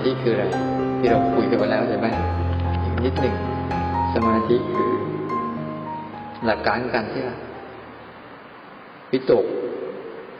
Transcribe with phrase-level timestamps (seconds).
[0.00, 0.44] มาธิคืออะไร
[0.98, 2.06] ที่เราคุยกันไปแล้วใช่ไหม
[2.82, 3.34] อีกนิดหนึ่ง
[4.14, 4.92] สมาธิคือ
[6.44, 7.36] หลักการการที่ว่า
[9.12, 9.44] วิตก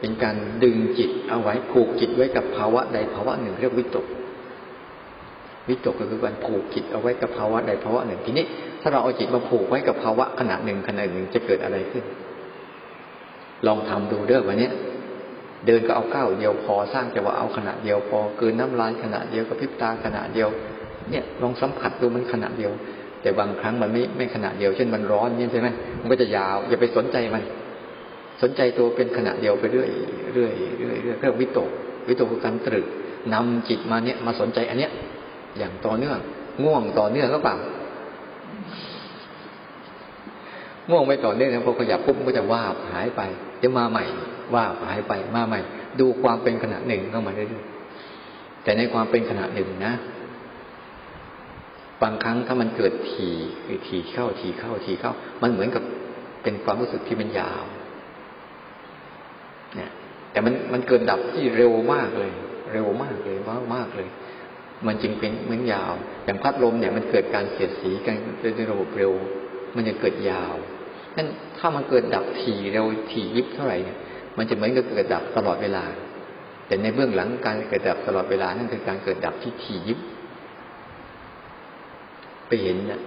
[0.00, 4.06] เป็นการดึงจิตเอาไว้ผูกจิตไว้กับภาวะใดภาวะหนึ่งเรียกวิตก
[5.68, 8.44] วิตกก็คือการผูกจิตเอาไว้กับภาวะใดภาวะหนึ่งทีนี้
[8.80, 12.04] ถ้าเราเอาจิตมาผูกไว้กับภาวะขณะหนึ่งขณะหนึ่งจะเกิดอะไรขึ้น
[13.66, 14.70] ลองทำดูเด้อวันนี้
[15.66, 20.48] เดินก็เอาก้าวเดียวพอสร้างจะว่าเอาขณะเดียวพอเกินน้ำลายขณะเดียวกับพิบตาขณะเดียว
[21.10, 22.72] เนี่ยลองสัมผัสดูมันขณะเดียว
[23.22, 25.68] แต่บางครั้งมันไม่ไม่ขณะเดียว เช่นมันร้อนเนี่ยใช่ไหม
[26.00, 27.42] มันก็จะยาวอย่าไปสนใจมัน
[28.42, 29.88] สนใจตัวเป็นขณะเดียวไปเรื่อย
[30.34, 31.68] เรื่อยเรื่อยเรื่อยเรื่องวิตก
[32.08, 32.86] วิตกคือการตรึก
[33.34, 34.90] นำจิตมาเนี่ยมาสนใจอันเนี้ย
[35.58, 36.18] อย่างต่อเนื่อง
[36.64, 37.56] ง่วงต่อเนื่องก็เปล่า
[40.90, 43.20] ง่วงไม่ต่อเนื่องนะพอขยับปุ๊บก็จะว่าหายไป
[43.62, 44.04] จะมาใหม่
[44.54, 45.60] ว่าหายไปมาใหม่
[46.00, 49.94] ดูความเป็นขณะหนึ่งเข้ามาเรื่อยๆแต่ในความเป็นขณะหนึ่งนะ
[52.02, 53.28] บางครั้งถ้ามันเกิดที
[53.64, 55.82] คือทีเข้าทีเข้าทีเข้า มันเหมือนกับ
[56.42, 57.62] เป็นความรู้สึกที่มันยาว
[59.76, 59.90] เนี่ย
[60.32, 62.32] แต่มันมันเกิดดับที่เร็วมากเลย
[62.72, 64.08] เร็วมากเลยมากมากเลย
[64.86, 65.92] มันจึงเป็นเหมือนยาว
[66.24, 68.16] อย่างพัดลมเนี่ยมันเกิดการเสียดสีกัน
[68.56, 69.12] ในระบบเร็ว
[69.76, 70.54] มันจะเกิดยาว
[71.16, 73.98] นั่นถ้ามันเกิดดับทีเร็วทียิบเท่าไหร่เนี่ย
[74.38, 75.84] มันจะเหมือนกับเกิดดับตลอดเวลา
[76.66, 79.98] แต่ในเบื้องหลังการเกิดดับตลอดเวลานั่นคือการเกิดดับที่ทียิบ
[82.46, 83.00] ไปเห็นนี่ย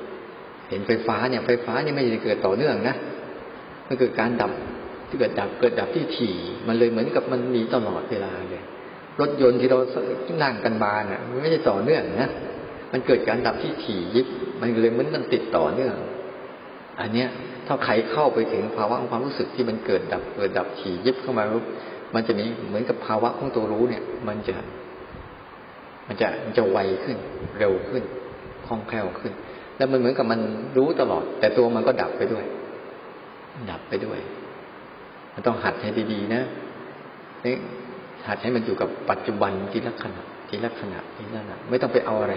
[0.69, 2.95] เห็นไฟฟ้าเนี่ยไฟฟ้าเนี่ยไม่ได้เกิดต่อเนื่องนะ
[3.87, 4.51] มันเกิดการดับ
[5.07, 6.35] ที่เกิดดับเกิดดับที่ถี่
[6.67, 8.63] มันเลยเหมือนกับมันมีตลอดเวลาเลย
[9.19, 9.77] รถยนต์ที่เรา
[10.43, 12.29] นั่งกันมาเนี่ยมันไม่ใช่ต่อเนื่องนะ
[12.91, 14.27] มันเกิดการดับที่ถี่ยิบ
[14.59, 15.95] มันเลยเหมือนมันติดต่อเนื่อง
[17.01, 17.29] อันเนี้ย
[17.67, 21.43] ถ้าใครเข้าไปถึงภาวะของความรู้สึกที่มันเกิดดับเกิดดับถี่ยิบเข้ามา
[22.15, 24.55] มันจะมีเหมือนกับภาวะของตัวรู้เนี่ย มันจะ
[26.07, 27.17] มันจะมันจะไวขึ้น
[27.59, 28.03] เร็วขึ้น
[28.65, 29.33] คล่องแคล่วขึ้น
[29.77, 30.39] แล้วมันเหมือนกับมัน
[30.77, 32.45] รู้ตลอด แต่ตัวมันก็ดับไปด้วย
[33.69, 34.19] ดับไปด้วย
[35.33, 36.41] มันต้องหัดให้ดีๆนะ
[37.45, 37.55] นี่
[38.27, 42.35] หัดให้มันอยู่กับปัจจุบันทีละขณะทีละขณะทีละขณะไม่ต้องไปเอาอะไร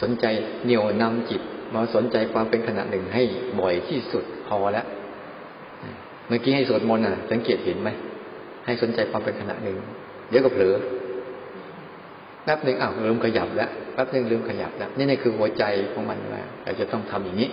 [0.00, 0.24] สนใจ
[0.64, 1.42] เหนี่ยวนำจิต
[1.76, 3.22] มาสนใจความเป็นขณะหนึ่งให้
[3.60, 4.86] บ่อยที่สุดพอแล้ว
[6.28, 7.90] เมื่อกี้ให้สวดมนต์อะ สังเกตเห็นไหม
[8.66, 9.76] ให้สนใจความเป็นขณะหนึ่ง
[10.30, 10.74] เดี๋ยวก็เผลอ
[12.44, 17.48] แป๊บหนึ่งอ้าวลืมขยับแล้วแป๊บหนึ่งลืมขยับแล้วนี่นี่คือหัวใจของมันว่าเราจะต้องทำอย่างนี้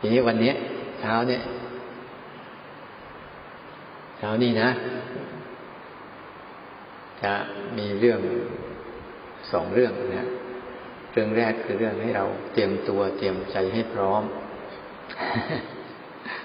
[0.00, 0.52] ทีนี้วันนี้
[1.00, 1.42] เช้าเนี่ย
[4.18, 4.68] เช้านี้นะ
[7.22, 7.32] จะ
[7.78, 8.20] มีเรื่อง
[9.52, 10.28] สองเรื่องนะ
[11.12, 14.22] เรื่องแรกคือเรื่องให้เราเตรียมตัวเตรียมใจให้พร้อม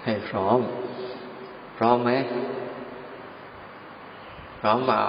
[0.05, 0.59] ให้พร้อม
[1.77, 2.11] พร้อมไหม
[4.61, 5.01] พร้อมเปล่า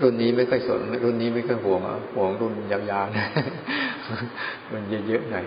[0.00, 1.80] รุ่นนี้ไม่ค่อยสน รุ่นนี้ไม่ค่อยห่วง
[2.14, 3.26] ห่วงรุ่นยาวๆนะ
[4.72, 5.46] มันเยอะๆหน่อย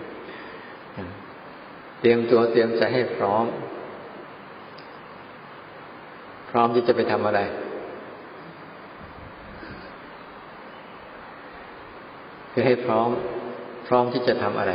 [2.00, 3.44] เตรียมตัวเตรียมใจให้พร้อม
[6.50, 7.40] พร้อมที่จะไปทำอะไร
[12.56, 13.10] คือให้พร้อม
[13.86, 14.72] พร้อมที่จะทำอะไร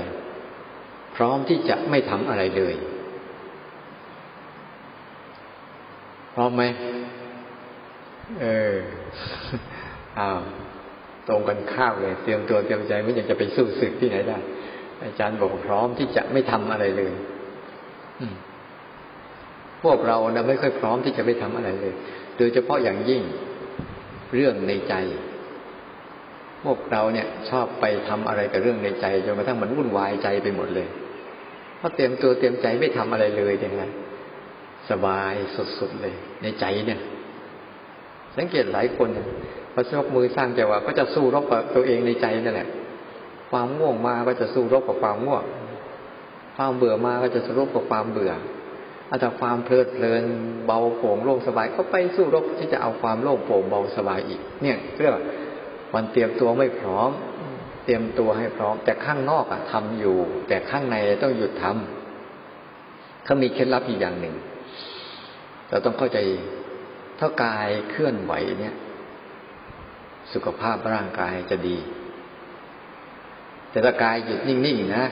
[1.16, 2.76] พร้อมที่จะไม่ทำอะไรเลย
[6.34, 6.64] พร้อมไหม
[8.42, 8.76] เออ
[10.20, 10.40] อ้าว
[11.28, 14.38] ตรงกันข้ามเลย เตรียมตัวเตรียมใจไม่อยากจะไปสู้ศึกที่ไหนได้
[15.04, 17.14] อาจารย์บอกพร้อมที่จะไม่ทำอะไรเลย
[19.84, 21.94] พวกเรานะไม่ค่อยพร้อมที่จะไม่ทำอะไรเลย
[22.38, 23.22] โดยเฉพาะอย่างยิ่ง
[24.36, 24.94] เรื่องในใจ
[26.64, 30.88] พวกเราเนี่ยชอบไปทำอะไรกับเรื่องในใจจนกระทั่งมันวุ่นวายใจไปหมดเลย
[31.78, 33.84] เพราะเตรียมตัวเตรียมใจไม่ทำอะไรเลยอย่างไร
[34.90, 35.34] สบาย
[35.80, 37.00] สุดๆเลย ในใจเนี่ย
[38.38, 39.10] สังเกตหลายคน
[39.74, 42.70] พอชกมือสร้างใจว่าก็จะสู้รบกับตัวเองในใจนั่นแหละ
[43.52, 45.44] ความง่วงมาก็จะสู้รบกับความง่วง
[46.56, 48.34] ความเบื่อมาก็จะสู้รบกับความเบื่อ
[49.10, 50.24] อาจจะความเพลิดเพลิน
[50.66, 55.24] เบาโปร่งโล่งสบายก็ไปสู้รบที่จะเอาความโล่งโปร่งเบาสบายอีก เนี่ยเรียกว่า
[55.94, 57.12] มันเตรียมตัวไม่พร้อม
[57.86, 64.36] เตรียมตัวให้พร้อม แต่ข้างนอกอะทำอยู่ แต่ข้างในต้องหยุดทำเขามีเคล็ดลับอีกอย่างหนึ่ง
[65.70, 66.18] เราต้องเข้าใจ
[67.20, 68.76] ถ้ากายเคลื่อนไหวเนี่ย
[70.34, 71.78] สุขภาพร่างกายจะดี
[73.72, 75.06] แต่ถ้ากายหยุดนิ่งๆนะ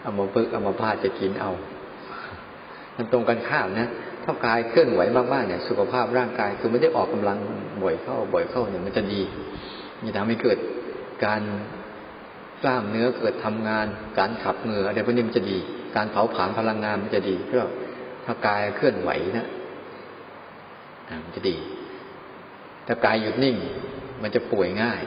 [0.00, 1.50] เอามาพึกเอามาพาจะกินเอา
[2.96, 3.88] มันตรงกันข้ามนะ
[4.30, 5.00] ถ้ากายเคลื่อนไหว
[5.32, 7.38] มากๆเนี่ยสุขภาพร่างกายคือไม่ได้ออกกำลัง
[7.82, 9.20] บ่อยเข้าบ่อยเข้าเนี่ยมันจะดี
[10.02, 10.58] มันทำให้เกิด
[11.24, 11.42] การ
[12.62, 13.86] กล้ามเนื้อเกิดทำงาน
[14.18, 15.58] การขับเหงื่ออะไรพวกนี้มันจะดี
[15.96, 17.72] การเผาผลาญพลังงานมันจะดีเพราะ
[18.24, 19.46] ถ้ากายเคลื่อนไหวนะ
[21.24, 21.56] มันจะดี
[22.86, 23.56] ถ้ากายหยุดนิ่ง
[24.22, 25.00] มันจะป่วยง่าย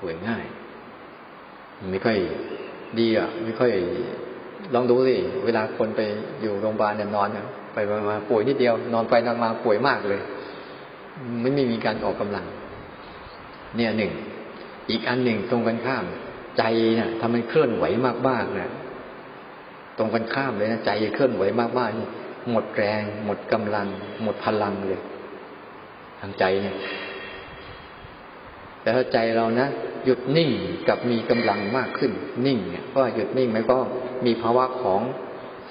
[0.00, 0.44] ป่วยง่าย
[1.92, 2.18] ไม่ค่อย
[2.98, 3.72] ดีอะ ไม่ค่อย
[4.74, 6.00] ลองดูสิเวลาคนไป
[6.40, 7.28] อยู่โรงพยาบาลเนี่ยนอน
[7.76, 10.20] ไปมาป่วยนิดเดียวนอนไปนอนมาป่วยมากเลย
[11.40, 12.44] ไม่ไม่มีการออกกำลัง
[13.76, 14.12] เนี่ยหนึ่ง
[14.90, 16.04] อีกอันหนึ่งตรงกันข้าม
[16.58, 16.62] ใจ
[16.96, 17.84] เนี่ยทำมันเคลื่อนไหว
[18.28, 18.70] มากๆนะ
[19.98, 21.42] ตรงกันข้ามเลยนะใจเคลื่อนไหว
[21.78, 22.06] มากๆนี่
[22.50, 23.86] หมดแรง หมดกำลัง
[24.22, 25.00] หมดพลังเลย
[26.20, 26.76] ทางใจเนี่ย
[28.80, 29.66] แต่ถ้าใจเรานะ
[30.04, 30.50] หยุดนิ่ง
[30.88, 32.12] กับมีกำลังมากขึ้น
[32.46, 33.76] นิ่งเนี่ยเพราะหยุดนิ่งมันก็
[34.26, 35.00] มีภาวะของ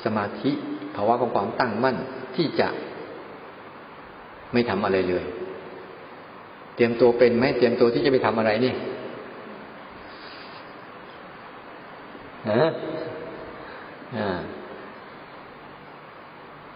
[0.04, 0.52] สมาธิ
[0.96, 1.96] ภาวะของความตั้งมั่น
[2.36, 2.68] ที่จะ
[4.54, 5.26] ไม่ทำอะไรเลย
[6.76, 8.74] เตรียมตัวเป็นไหมเตรียมตัวที่จะไปทำอะไรนี่
[12.50, 12.64] ฮะ
[14.18, 14.30] อ่า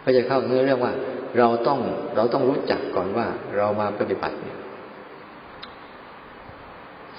[0.03, 0.93] ก็จะเข้าเนื้อเรื่องว่า
[1.37, 1.79] เราต้อง
[2.15, 3.27] เราต้องรู้จักก่อนว่า
[3.57, 4.57] เรามาปฏิบัติเนี่ย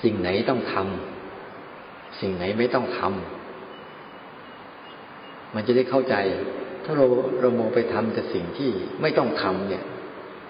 [0.03, 6.15] สิ่งไหนต้องทำสิ่งไหนไม่ต้องทำมันจะได้เข้าใจ
[6.85, 7.07] ถ้าเรา
[7.41, 8.71] เราโมไปทำแต่สิ่งที่
[9.03, 9.85] ไม่ต้องทำเนี่ย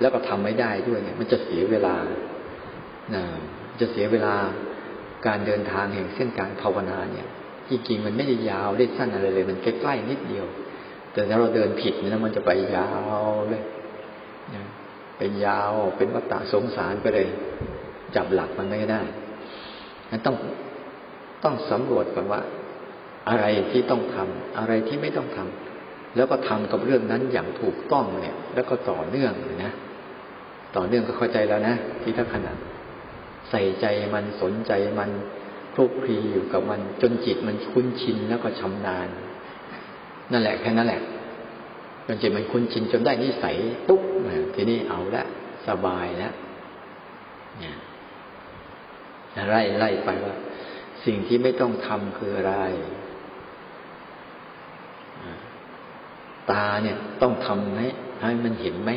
[0.01, 1.97] แล้วก็ทำไม่ได้ด้วยเนี่ย มันจะเสียเวลา
[3.15, 3.23] นะ
[3.81, 4.35] จะเสียเวลา
[5.27, 7.27] การเดินทางแห่งเส้นการภาวนาเนี่ย
[7.71, 10.47] จริงๆมันไม่ได้ยาวได้สั้นอะไรเลย มันใกล้ๆนิดเดียว
[11.13, 12.89] แต่ถ้าเราเดินผิดเนี่ยมันจะไปยา
[13.31, 13.63] วเลย
[15.19, 17.29] เป็นยาวเป็นวัฏฏะสงสารไปเลย
[18.15, 19.03] จับหลักมันไม่ได้
[20.11, 20.37] นั้นต้อง
[21.45, 22.41] ต้องสำรวจก่อนว่า
[23.29, 25.70] อะไรที่ต้องทำอะไรที่ไม่ต้องทำ
[26.17, 29.33] แล้วก็ทำกับเรื่องนั้นอย่างถูกต้องเนี่ย แล้วก็ต่อเนื่อง
[29.65, 29.73] นะ
[30.77, 32.53] ต่อเนื่องก็เข้าใจแล้วนะที่ทักขณะ
[33.51, 35.11] ใส่ใจมันสนใจมัน
[35.75, 39.09] คลุกคลีอยู่กับมัน จนจิตมันคุ้นชินแล้วก็ชำนาญ
[40.33, 41.03] นั่นแหละแค่นั้นแหละ
[42.07, 43.57] จนจิตมันคุ้นชินจนได้นิสัย
[43.89, 44.03] ปุ๊บ
[44.55, 45.25] ทีนี้เอาละ
[45.69, 46.33] สบายแล้ว
[47.61, 47.77] เนี่ย
[49.51, 50.37] ไล่ไล่ไปว่า
[51.05, 52.55] สิ่งที่ไม่ต้องทำคืออะไร
[56.53, 57.87] ตาเนี่ยต้องทำให้
[58.21, 58.91] ให้มันเห็นไหม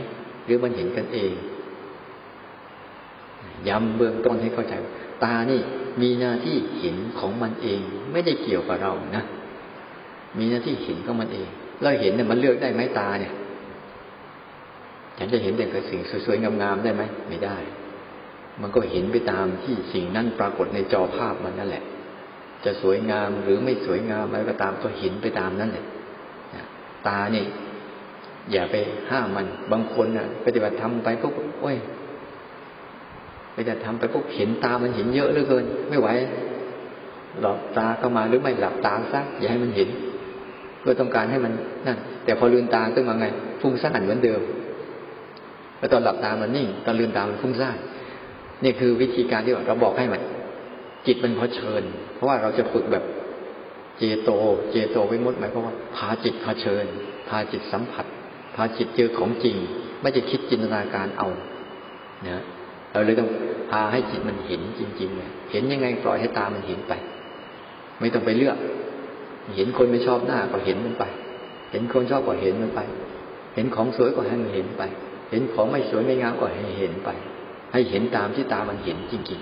[0.45, 1.33] หรือมันเห็นกันเอง
[3.67, 4.73] ย้ำเบื้องต้นให้เข้าใจ
[5.23, 5.59] ตานี่
[6.01, 7.79] มีหน้าที่เห็นของมันเอง
[8.11, 9.23] ไม่ได้เกี่ยวกับเรานะ
[10.37, 11.47] มีหน้าที่เห็นของมันเอง
[11.81, 13.33] เราเห็นเนี่ยมันเลือกได้ไหมตาเนี่ย
[15.17, 17.57] ฉันจะเห็นแต่กับสิ่งสวยๆงามๆได้ไหมไม่ได้
[18.61, 21.83] มันก็เห็นไปตามที่สิ่งนั้นปรากฏในจอภาพมันนั่นแหละ
[22.65, 25.85] จะสวยงามหรือไม่สวยงามอะไรก็ตามก็เห็นไปตามนั้นแหละ
[27.07, 27.47] ตาเนี่ย
[28.51, 28.75] อย่าไป
[29.09, 31.77] ห้ามมัน บางคนน่ะ ปฏิบัติทำไปพวกโอ้ย
[33.53, 36.07] ไปจะทำไปพวกเห็นตามันเห็นเยอะเหลือเกิน ไม่ไหว
[37.41, 39.89] หลับตาเข้ามาหรือไม่หลับตาซะอย่าให้มันเห็น
[40.79, 41.53] เพื่อต้องการให้มัน
[41.87, 43.25] นั่นแต่พอลืมตาขึ้นมาไง
[43.61, 44.41] ฟุ้งซ่านเหมือนเดิม
[45.77, 47.77] แล้วตอนหลับตามันนิ่งตอนลืมตามันฟุ้งซ่าน
[48.63, 50.21] นี่คือวิธีการที่เราบอกให้มัน
[51.07, 51.83] จิตมันพอเชิญ
[52.13, 53.03] เพราะว่าเราจะฝึกแบบ
[53.97, 54.29] เจโต
[54.71, 56.85] เจโตว้มดหมายความว่าพาจิตเชิญ
[57.29, 58.05] พาจิตสัมผัส
[58.55, 59.55] พาจิตเจอของจริง
[60.01, 61.27] ไม่จะคิดจินตนาการเอา
[62.27, 62.43] นะ
[62.91, 63.29] เราเลยต้อง
[63.71, 66.93] พาให้จิตมันเห็นจริงๆเลยเห็นยังไงปล่อยให้ตามันเห็นไป
[67.99, 68.57] ไม่ต้องไปเลือก
[69.55, 71.03] เห็นคนไม่ชอบหน้าก็เห็นมันไป
[71.71, 72.79] เห็นคนชอบก็เห็นมันไป
[73.55, 74.83] เห็นของสวยก็ให้มันเห็นไป
[75.31, 77.09] เห็นของไม่สวยไม่งามก็ให้เห็นไป
[77.73, 79.41] ให้เห็นตามที่ตามันเห็นจริง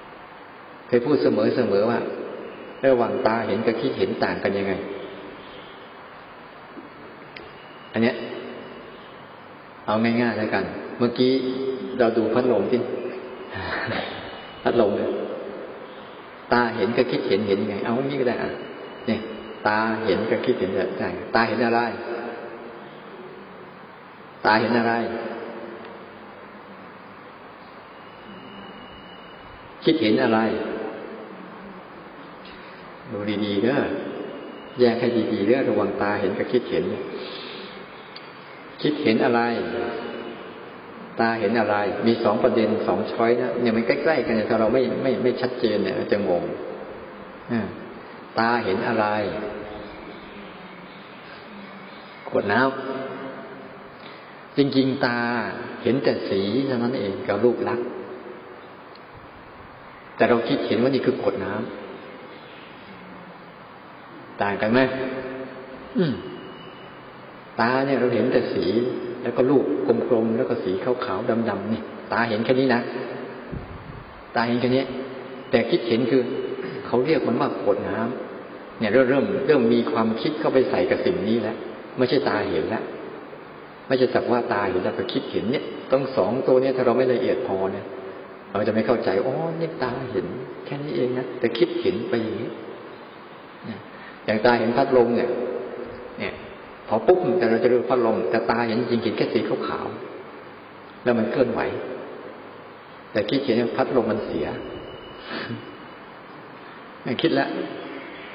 [0.00, 1.98] ๆเคยพูดเสมอเสมอว่า
[2.84, 4.72] ระหว่างตาเห็นกับคิดเห็นต่างกันยังไง
[7.92, 8.16] อันเนี้ย
[9.86, 10.64] เอาง่ายๆแล้วกัน
[10.98, 11.32] เมื่อกี้
[11.98, 12.80] เราดูพัดลมที่
[14.62, 15.10] พัดลมเนี่ย
[16.52, 18.50] ตาเห็นกับคิดเห็นเห็นยังไง เอาอย่างนี้ก็ได้อะ
[19.06, 19.20] เนี่ย
[19.66, 21.80] ตาเห็นกับคิดเห็นได้ตาเห็นอะไร
[24.44, 24.94] ตาเห็นอะไร
[29.84, 30.38] คิดเห็นอะไร
[33.12, 33.80] ดูดีๆเด้อ
[34.80, 36.84] แยกให้ดีๆเด้อระวังตาเห็นกับคิดเห็น
[38.82, 39.40] คิดเห็นอะไร
[41.20, 46.44] ตาเห็นอะไร มีสองประเด็นสองช้อยนะเนี่ยมันใกล้ๆกันเนี่ยถ้าเราไม่ไม่ไม่ชัดเจนเนี่ยจะงง
[48.38, 49.06] ตาเห็นอะไร
[52.28, 55.18] ขวดน้ำจริงๆตา
[55.82, 57.86] เห็นแต่สีเท่านั้นเองกับรูปลักษณ์
[60.16, 61.85] แต่เราคิดเห็นว่านี่คือขวดน้ำ
[64.42, 64.80] ต่างกันไหม
[67.60, 68.64] ตาเนี่ยเราเห็นแต่สี
[69.22, 69.64] แล้วก็ลูก
[70.08, 70.72] กลมๆแล้วก็สี
[71.04, 72.80] ขาวๆดำๆนี่ตาเห็นแค่นี้นะ
[74.34, 74.84] ตาเห็นแค่นี้
[75.50, 76.22] แต่คิดเห็นคือ
[76.86, 81.56] เขาเรียกมันว่าขวดน้ำเนี่ยเริ่มเริ่มเริ่มมีความคิดเข้าไปใส่กับสิ่งนี้แล้ว
[81.98, 82.84] ไม่ใช่ตาเห็นแล้ว
[83.88, 87.84] ไม่ใช่สักว่าตาเห็นแล้วก็คิดเห็นเนี่ยต้องสองตัวเนี่ยถ้าเราไม่ละเอียดพอเนี่ย
[88.50, 90.26] เราจะไม่เข้าใจอ๋อนี่ตาเห็น
[90.66, 92.50] แค่นี้เองนะแต่คิดเห็นไปอย่างนี้
[94.26, 95.30] อย่างตาเห็นพัดลมเนี่ย
[96.18, 96.32] เนี่ย
[96.88, 101.60] พอปุ๊บแต่เราจะดูพัดลมแต่ตาเห็นจริงๆแค่สีขาวๆแล้วมันเคลื่อนไหว
[103.12, 104.46] แต่คิดเห็นพัดลมมันเสีย
[107.22, 107.48] คิดแล้ว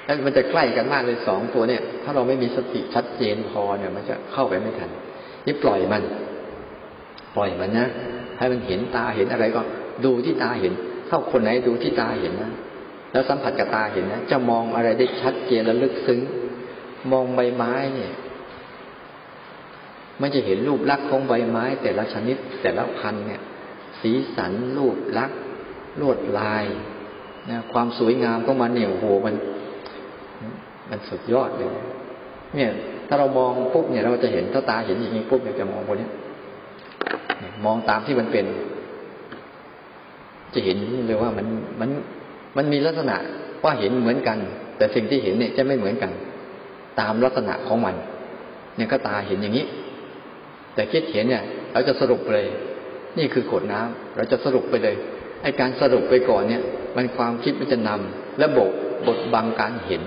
[0.06, 4.90] แล้วมันจะใกล้กันมากเลยสองตัวเนี่ย ถ้าเราไม่มีสติชัดเจนพอเนี่ย มันจะเข้าไปไม่ทัน
[5.46, 6.04] นี่ปล่อยมัน
[7.36, 7.88] ปล่อยมันนะ
[8.38, 9.62] ให้มันเห็นตาเห็นอะไรก็
[10.06, 10.74] ดูที่ตาเห็น
[11.08, 12.52] เข้าคนไหนดูที่ตาเห็นนะ
[13.12, 16.20] แล้วสัมผัสกับตาเห็นนะจะมองอะไรได้ชัดเจนและลึกซึ้ง
[17.12, 18.14] มองใบไม้เนี่ย
[20.22, 23.42] มันจะเห็นรูปลักษณ์ของใบไม้ แต่ละชนิดแต่ละพันเนี่ย
[24.02, 25.40] สีสันรูปลักษณ์
[26.02, 26.66] ลวดลาย
[27.50, 29.36] นะความสวยงามของมันเนี่ยโหมัน
[30.90, 31.70] มันสุดยอดเลย
[32.56, 32.72] เนี่ย
[33.08, 36.10] ถ้าเรามองปุ๊บเนี่ย เราจะเห็นถ้าตาเห็นอย่างนี้ปุ๊บเนี่ยจะมองคนนี้
[37.66, 38.46] มองตามที่มันเป็น
[40.54, 40.78] จะเห็น
[41.08, 41.48] เลยว่ามัน
[41.82, 41.90] มัน
[42.58, 43.18] มันมีลักษณะ
[43.64, 44.38] ว่าเห็นเหมือนกัน
[44.78, 46.12] แต่สิ่งที่เห็นเนี่ยจะไม่เหมือนกัน
[47.00, 47.96] ตามลักษณะของมัน
[48.76, 49.66] เนี่ยก็ตาเห็นอย่างนี้
[50.76, 51.44] แต่คิดเห็นเนี่ย
[51.74, 52.46] เราจะสรุปเลย
[53.18, 54.96] นี่คือขวดน้ำเราจะสรุปไปเลย
[55.42, 56.62] ไอการสรุปไปก่อนเนี่ย
[56.96, 58.72] มันความคิดมันจะนำและบก
[59.08, 60.02] บทบังการเห็น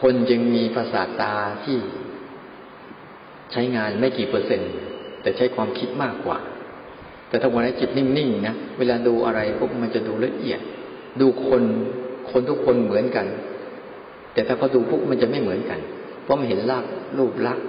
[0.00, 1.78] คนจึงมีภาษาตาที่
[3.52, 4.70] ใช้งานไม่กี่เปอร์เซ็นต์
[5.22, 6.38] แต่ใช้ความคิดมากกว่า
[7.32, 10.60] แต่ถ้าวันนี้จิตนิ่งๆนะเวลาดูอะไรพวกมันจะดูละเอียด
[11.20, 11.62] ดูคน
[12.30, 13.26] คนทุกคนเหมือนกัน
[14.32, 15.78] แต่ถ้าพอดูพวกมันจะไม่เหมือนกัน
[16.22, 16.84] เพราะมันเห็นราก
[17.18, 17.66] รูปลักษณ์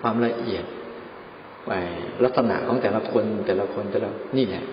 [0.00, 0.64] ความละเอียด
[1.66, 1.70] ไป
[2.24, 4.64] ลักษณะของแต่ละคนแต่ละคนแต่ละนี่แหละ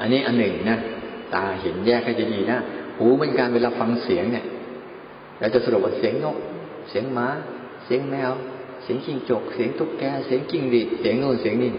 [0.00, 0.78] อันนี้อันหนึ่งนะ
[1.34, 2.58] ตาเห็นแยกให้จะดีนะ
[2.98, 4.44] หูเป็นการเวลาฟังเสียงเนี่ย
[5.40, 6.36] เราจะสรุปว่าเสียงนก
[6.88, 7.26] เสียงม้า
[7.84, 8.32] เสียงแมว
[8.84, 11.70] เสียงจิ้งจก เสียงตุ๊กแก เสียงจิ้งหรีดเสียงโน่นเสียงนี่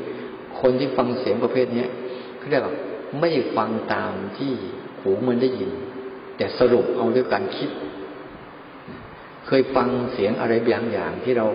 [0.59, 1.89] คนที่ฟังเสียงประเภทเนี้ย
[2.37, 2.73] เขาเรียกว่า
[3.19, 4.51] ไม่ฟังตามที่
[5.01, 5.71] หูมันได้ยิน
[6.37, 7.69] แต่สรุปเอาด้วยการคิด
[9.47, 11.45] เคยฟังเสียงอะไรบางอย่างที่เรา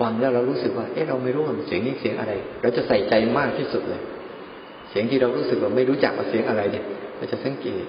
[0.00, 2.32] ฟังแล้วเรารู้สึกว่า เอ๊ะเราไม่รู้ว่าเสียงนี้เสียงอะไร
[2.62, 4.02] เราจะใส่ใจมากที่สุดเลย
[4.90, 6.84] เสียงที่เรารู้สึกว่าไม่รู้จักว่าเสียงอะไรเนี่ย
[7.16, 7.84] เราจะสังเกต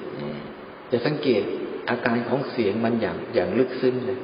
[0.91, 1.43] จะสังเกต
[1.89, 4.19] อาการของเสียงมันอย่างอย่างลึกซึ้งเลย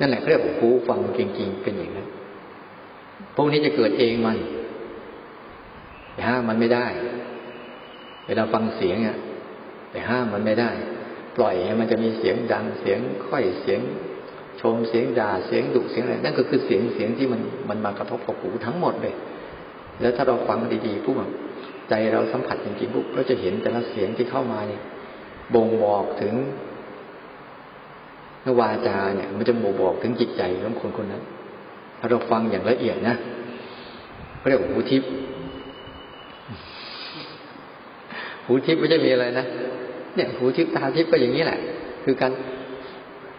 [0.00, 2.08] นั่นแหละเรียกหูฟังจริง ๆ เป็นอย่างนั้น
[3.34, 4.38] พวกนี้จะเกิดเองมัน
[6.12, 6.86] แต่ห้ามมันไม่ได้
[8.26, 9.16] เวลาฟังเสียงอะ
[9.90, 10.70] แต่ห้ามมันไม่ได้
[11.36, 13.80] ปล่อยให้มันจะมีเสียงดังเสียงค่อยเสียง
[14.60, 19.14] ชมเสียงด่าเสียงดุเสียงอะไรนั่นก็คือเสียงเสียงที่มันมันมากระทบกับหูทั้งหมดเลย
[20.00, 21.16] แล้วถ้าเราฟังดีๆปุ๊บ
[21.88, 24.82] ใจเราสัมผัสจริงๆปุ๊บเราจะเห็นแต่ละเสียงที่เข้ามาเนี่ย
[25.54, 26.34] บ่งบอกถึง
[28.60, 31.22] วาจาเนี่ย มันจะบ่งบอกถึงจิตใจของคนคนนั้น
[31.98, 33.14] ถ้าเราฟังอย่างละเอียดนะ
[34.38, 35.08] เขาเรียกหูทิพย์
[38.46, 39.44] หูทิพย์ไม่ใช่มีอะไรนะ
[40.14, 41.58] เนี่ยหูทิพย์ตาทิพย์ก็อย่างนี้แหละ
[42.04, 42.32] คือการ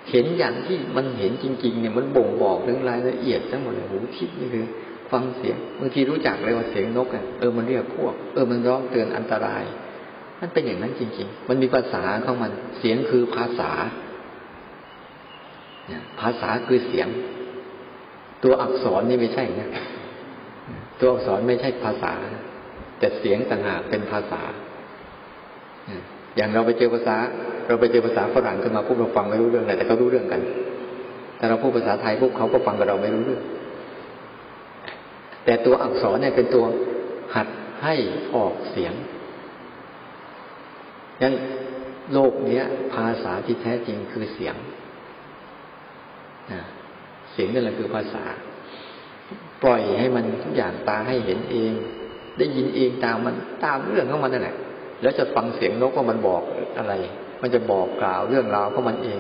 [0.10, 4.66] เห็นอย่างที่มันเห็นจริง ๆ เนี่ยมันบ่งบอกถึงรายละเอียดทั้งหมดเลยหูทิพย์นี่คือ
[5.12, 9.64] ฟังเสียงบางทีรู้จักเลยว่าเสียงนกอะเออมันเรียกพวก เออมันร้องเตือนอันตราย
[10.40, 13.72] มันเป็นอย่างนั้นจริง ๆ มันมีภาษาของมัน เสียงคือภาษา
[16.22, 17.08] ภาษาคือเสียง
[18.44, 19.70] ตัวอักษรนี่ไม่ใช่นะ
[21.00, 22.14] ตัวอักษรไม่ใช่ภาษา
[23.00, 24.42] แต่เสียงต่างหากเป็นภาษา
[26.36, 27.16] อย่างเราไปเจอภาษา
[27.68, 30.42] เราไปเจอภาษาฝรั่งขึ้นมาพวกเราฟังไม่รู้เรื่องอะไรแต่เขารู้เรื่องกัน
[31.38, 33.42] แต่เราพูดภาษาไทยพวกเขาก็ฟังกับเราไม่รู้เรื่อง
[35.46, 36.66] แต่ตัวอักษรเนี่ยเป็นตัว
[37.36, 37.48] หัด
[37.84, 37.96] ให้
[38.36, 38.94] ออกเสียง
[41.22, 41.36] งั้น
[42.14, 44.56] โลกเนี้ย ภาษาที่แท้จริงคือเสียง
[47.32, 48.24] เสียงนั่นแหละคือภาษา
[49.64, 51.72] ปล่อยให้มันทุกอย่างตาให้เห็นเอง
[52.38, 54.56] ได้ยินเองตามมันตามเรื่องของมันนั่นแหละ
[55.02, 56.42] แล้วจะฟังเสียงนกว่ามันบอก
[56.78, 56.94] อะไร
[57.42, 59.18] มันจะบอกกล่าวเรื่องราวของมันเอง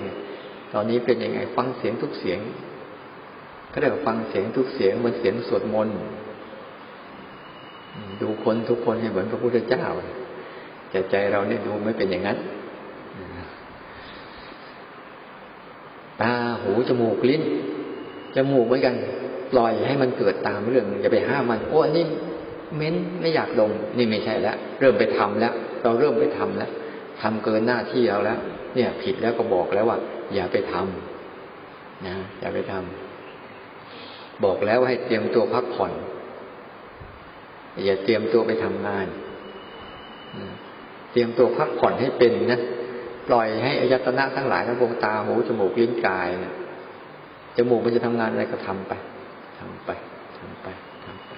[0.74, 2.40] ตอนนี้เป็นยังไงฟังเสียงทุกเสียง
[3.72, 5.96] ก็เรียกฟังเสียงทุกเสียงเหมือนเสียงสวดมนต์
[8.22, 9.86] ดูคนทุกคนให้เหมือนพระพุทธเจ้า
[10.90, 12.38] แต่ใจเราเนี่ยดูไม่เป็นอย่างนั้น
[16.22, 16.34] ตา
[16.64, 17.42] หูจมูกลิ้น
[18.36, 18.96] จมูกเหมือนกัน
[19.52, 22.06] ปล่อยให้มันเกิดตามเรื่องอย่าไปห้ามมันโอ้อันนี้
[22.78, 25.54] เม้นไม่อยากดมนี่ไม่ใช่แล้วเริ่มไปทำแล้ว
[25.84, 26.72] เราเริ่มไปทำแล้ว
[27.22, 28.40] ทำเกินหน้าที่เราแล้ว
[28.76, 29.98] เนี่ย ผิดแล้วก็บอกแล้วว่า
[30.34, 35.92] อย่าไปทำนะอย่าไปทำบอกแล้วให้เตรียมตัวพักผ่อน
[37.86, 39.08] อย่าเตรียมตัวไปทำงาน
[41.12, 42.62] เตรียมตัวพักผ่อนให้เป็นนะ
[43.34, 46.54] ล่อยให้อายตนะทั้งหลายทั้งดวงตาหูจมูกลิ้นกายเนี่ย
[47.58, 48.94] จมูกมันจะทำงานอะไรก็ทำไป
[49.60, 49.90] ทำไป
[50.38, 50.68] ทำไป
[51.06, 51.32] ทำไป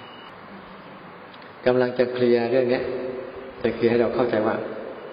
[1.65, 2.81] กำลังจะเคลียร์เรื่องนี้
[3.63, 4.55] จะเคลียร์ให้เราเข้าใจว่า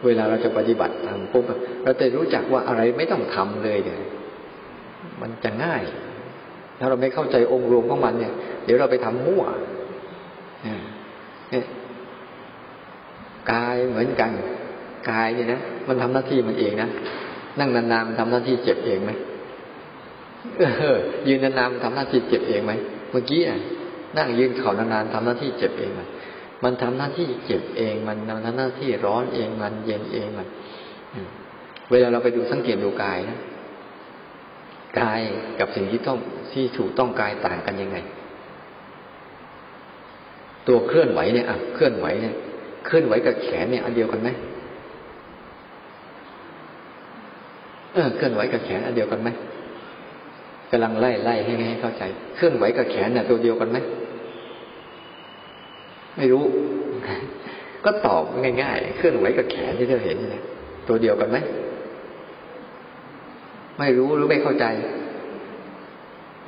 [0.07, 1.45] เวลาเราจะปฏิบัติทำปุ๊บ
[1.85, 4.01] เราจะรู้จักว่าอะไรไม่ต้องทำเลยเนี่ย
[5.21, 5.83] มันจะง่าย
[6.79, 8.33] ถ้าเราไม่เข้าใจองค์รวมของมันเนี่ย
[8.65, 9.45] เดี๋ยวเราไปทำมั่ว
[10.63, 11.65] เนี่ย
[13.53, 14.31] กายเหมือนกัน
[15.09, 16.89] กายเนี่ยนะมันทำหน้าที่มันเองนะ
[17.59, 19.13] นั่งนานๆมันทำหน้าที่เจ็บเองไหม
[20.59, 22.73] เออยืนนานๆมันทำหน้าที่เจ็บเองไหม
[23.11, 23.59] เมื่อกี้อะ
[24.19, 26.09] นั่งยืนเข่านานๆทำหน้าที่เจ็บเองมัน
[26.65, 30.49] มันทำหน้าที่เจ็บเองมันทำหน้าที่ร้อนเองมันเย็นเองมัน
[31.91, 33.39] เวลาเราไปดูสังเกตดูกายนะ
[35.01, 35.21] กาย
[35.59, 36.19] กับสิ่งที่ต้อง
[36.53, 37.99] ที่ถูกต้องกายต่างกันยังไง
[40.67, 42.35] ตัวเคลื่อนไหวเนี่ยอะเคลื่อนไหวเนี่ย
[42.87, 44.29] เคลื่อนไหวกับแขนเนี่ย อันเดียวกันไหม
[47.95, 49.29] เออเคลื่อนไหวกับแขนอันเดียวกันไหม
[50.71, 52.03] กำลังไล่ไล่ให้ให้เข้าใจ
[52.37, 53.79] เคลื่อนไหวกับแขนเนี่ยตัวเดียวกันไหม
[56.17, 56.45] ไม่รู้
[57.85, 58.23] ก็ตอบ
[58.63, 60.43] ง่ายๆ เคลื่อนไหวกับแขนที่เธอเห็นเนี่ย
[60.89, 61.39] ตัวเดียวกันไหม
[63.79, 64.67] ไม่รู้หรือไม่เข้าใจ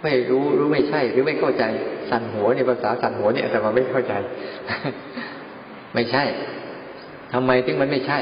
[0.03, 1.65] ไม่รู้หรือไม่ใช่ หรือไม่เข้าใจ
[2.11, 4.15] สั่นหัวเนี่ยภาษาสั่นหัวเนี่ยแต่มาไม่เข้าใจ
[5.95, 6.25] ไม่ใช่
[7.33, 8.19] ทำไมถึงมันไม่ใช่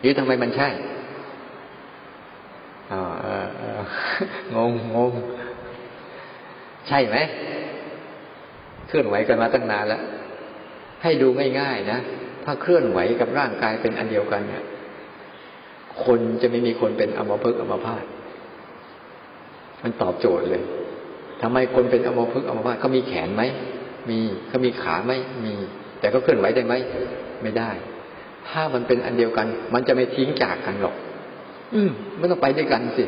[0.00, 0.68] หรือทำไมมันใช่
[4.54, 5.12] งงงง
[6.88, 7.16] ใช่ไหม
[8.88, 10.02] เคลื่อนไหวกันมาตั้งนานแล้ว
[11.02, 11.28] ให้ดู
[11.60, 11.98] ง่ายๆนะ
[12.44, 14.64] ถ้าเคลื่อนไหวกับร่างกายเป็นอันเดียวกันเนี่ย
[16.04, 18.04] คนจะไม่มีคนเป็นอมภพอมพาต
[19.82, 20.62] มันตอบโจทย์เลย
[21.42, 23.42] ทำไมคนเป็นอมภพอมพาตเขามีแขนไหม
[24.10, 25.12] มีเขามีขาไหม
[25.44, 25.54] มี
[26.00, 26.74] แต่ก็เคลื่อนไหวได้ไหม
[27.42, 27.70] ไม่ได้
[28.48, 30.96] ถ้ามันเป็นอันเดียวกัน มันจะไม่ทิ้งจากกันหรอก
[31.74, 33.04] อืมไม่ต้องไปด้วยกันสิ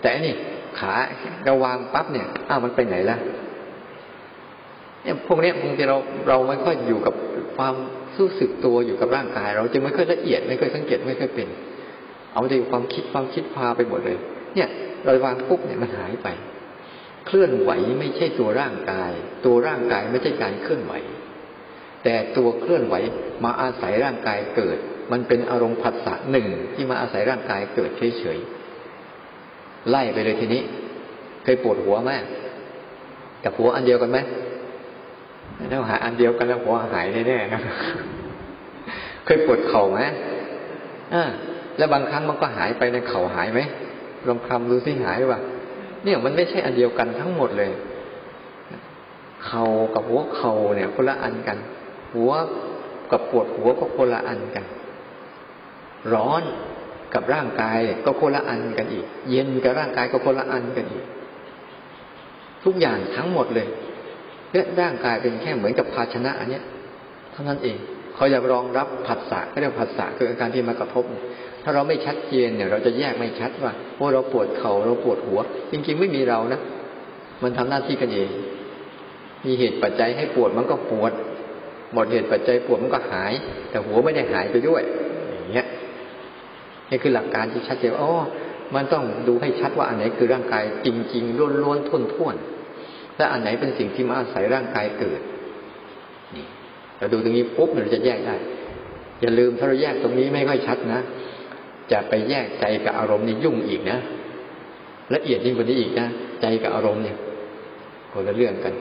[0.00, 0.34] แต่นี่
[0.78, 0.92] ขา
[1.44, 3.16] เราวางปั๊บเนี่ย อ้าวมันไปไหนละ
[5.02, 5.96] เนี่ยพวกนี้บางทีเรา
[6.28, 7.14] เราไม่ค่อยอยู่กับ
[7.56, 7.74] ความ
[8.18, 11.48] รู้สึกตัวอยู่กับร่างกาย เราจึงไม่ค่อยละเอียดไม่ค่อยสังเกตไม่ค่อยเป็น
[12.32, 14.18] เอาแต่ความคิดความคิดพาไปหมดเลย
[14.54, 14.68] เนี่ย
[15.04, 16.28] เราวางปุ๊บเนี่ยมันหายไป
[17.26, 19.12] เคลื่อนไหวไม่ใช่ตัวร่างกาย
[19.44, 20.94] ตัวร่างกายไม่ใช่การเคลื่อนไหว
[22.04, 22.94] แต่ตัวเคลื่อนไหว
[23.44, 24.78] มาอาศัยร่างกายเกิด
[25.12, 30.62] มันเป็นอารมณ์ผัสสะหนึ่งที่มาอาศัยร่างกายเกิดเฉยๆไล่ไปเลยทีนี้
[31.44, 32.10] เคยปวดหัวไหม
[33.44, 34.18] กับหัวอันเดียวกันไหม
[35.70, 37.60] ถ้าหาอันเดียวกันแล้วหัวหายแน่ๆนะ
[39.24, 40.00] เคยปวดเข่าไหม
[41.14, 41.24] อ่า
[41.78, 43.60] แล้วบางครั้งมันก็หายไปในเข่าหายไหม
[44.28, 45.40] ลองคลำดูสิหายป่ะ
[46.04, 47.70] เนี่ยมันไม่ใช่อันเดียวกันทั้งหมดเลย
[49.46, 51.58] เข่ากับหัวเข่าเนี่ยคนละอันกัน
[52.14, 52.32] หัว
[53.10, 54.64] กับปวดหัวก็คนละอันกัน
[56.14, 56.42] ร้อน
[57.14, 61.04] กับร่างกายก็คนละอันกันอีก เย็นกับร่างกายก็คนละอันกันอีก
[62.64, 63.68] ทุกอย่างทั้งหมดเลย
[64.52, 66.64] เนี่ยร่างกายเป็นแค่เหมือนกับภาชนะอันเนี้ย
[67.32, 67.76] เท่านั้นเอง
[68.14, 71.04] เขาอยากรองรับผัสสะก็เรียกผัสสะคืออาการที่มากระทบ
[71.62, 76.60] ถ้าเราไม่ชัดเจนเนี่ย เราจะแยกไม่ชัดว่าโอ้เราปวดเขา่าเราปวดหัว จริง ๆ ไม่มีเรานะ
[77.42, 78.28] มันทำหน้าที่กันเอง
[79.46, 81.12] มีเหตุปัจจัยให้ปวดมันก็ปวด
[81.92, 83.32] หมดเหตุปัจจัยปวดมันก็หาย
[83.70, 84.82] แต่หัวไม่ได้หายไปด้วย
[86.92, 88.12] นี่คือหลักการที่ชัดเจนอ๋อ
[88.74, 95.20] มันต้องดูให้ชัดว่าอันไหนคือร่างกายจริง ๆล้วนๆทุ่นๆและอันไหนเป็นสิ่งที่มาอาศัยร่างกายเกิด
[96.36, 96.46] นี่
[96.98, 98.36] เราดูตรงนี้ปุ๊บเราจะแยกได้
[99.20, 101.00] อย่าลืมถ้าเราแยกตรงนี้ไม่ค่อยชัดนะ
[101.92, 103.98] จะไปแยกใจกับอารมณ์นี่ยุ่งอีกนะ
[105.14, 106.06] ละเอียดยิ่งกว่านี้อีกนะ
[106.40, 107.16] ใจกับอารมณ์เนี่ย
[108.12, 108.74] คนละเรื่องกัน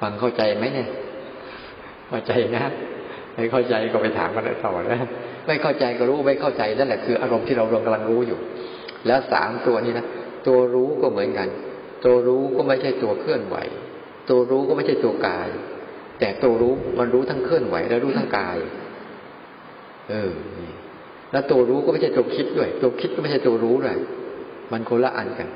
[0.00, 0.88] ฟังเข้าใจไหมเนี่ย
[2.08, 2.64] เข้าใจนะ
[3.36, 5.00] ไม่เข้าใจก็ไปถามกันต่อนะ
[5.46, 8.38] ไม่เข้าใจก็รู้ไม่เข้าใจนั่นแหละคืออารมณ์ที่เรากำลังรู้อยู่
[9.06, 10.06] แล้วสามตัวนี้นะ
[10.46, 11.48] ตัวรู้ก็เหมือนกัน
[12.04, 13.56] ตัวรู้ก็ไม่ใช่ตัวเคลื่อนไหว
[14.30, 15.48] ตัวรู้ก็ไม่ใช่ตัวกาย
[16.20, 18.56] แต่ตัวรู้มันรู้ทั้งเคลื่อนไหวและรู้ทั้งกาย
[20.10, 20.32] เออ
[21.32, 23.96] แล้วตัวรู้ก็ไม่ใช่ตัวคิดด้วย ตัวคิดก็ไม่ใช่ตัวรู้ด้วย
[24.72, 25.48] มันคนละอันกัน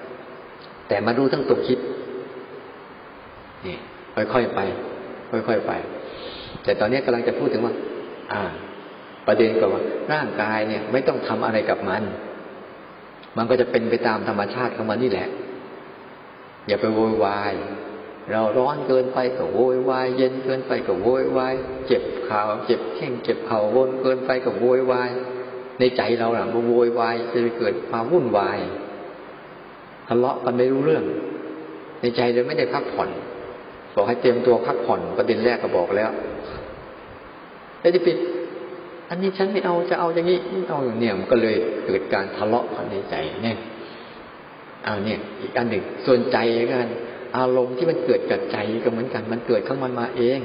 [0.89, 1.79] แต่มารู้ทั้งตัวคิด
[3.67, 3.77] นี่
[4.33, 4.61] ค่อยๆไป
[5.31, 5.73] ค่อยๆไป
[6.65, 7.75] แต่ตอนนี้กำลังจะพูดถึงว่า
[8.33, 8.43] อ่า
[9.27, 9.83] ประเด็นก็ว่า
[10.13, 12.03] ร่างกายเนี่ย ไม่ต้องทำอะไรกับมัน
[13.37, 15.29] มันก็จะเป็นไปตามธรรมชาติของมันนี่แหละ
[16.67, 17.53] อย่าไปโวยวาย
[18.31, 21.55] เราร้อนเกินไปก็โวยวาย เย็นเกินไปก็โวยวาย
[21.87, 25.11] เจ็บขาเจ็บแข้งเจ็บเข่าวนเกินไปก็โวยวาย
[25.79, 28.59] ในใจเราหลังโวยวายจะไปเกิดความวุ่นวาย
[30.09, 31.05] ทะเลาะกันไม่รู้เรื่อง
[32.01, 33.11] ในใจเราไม่ได้พักผ่อน
[33.95, 36.11] บอกให้เตรียมตัวพักผ่อนประเด็นแรกก็บอกแล้ว
[37.81, 38.17] ไอ้ที่ปิด
[39.09, 40.39] อันนี้ฉันไม่เอาจะเอาอย่างนี้
[40.71, 43.57] เอาอย่างเนี่ยมันก็เลยเกิดการทะเลาะกันในใจเนี่ย
[44.85, 46.39] เอาเนี่ย อีกอันหนึ่งส่วนใจ
[46.73, 46.89] กัน
[47.37, 50.41] อารมณ์ที่มันเกิดกับใจก็เหมือนกัน มันเกิดข้างมันมาเอง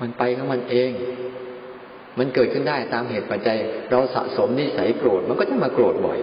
[0.00, 0.90] มันไปข้างมันเอง
[2.18, 3.58] มันเกิดขึ้นได้ตามเหตุปัจจัย
[3.90, 6.18] เราสะสมนิสัยโกรธ มันก็จะมาโกรธบ่อย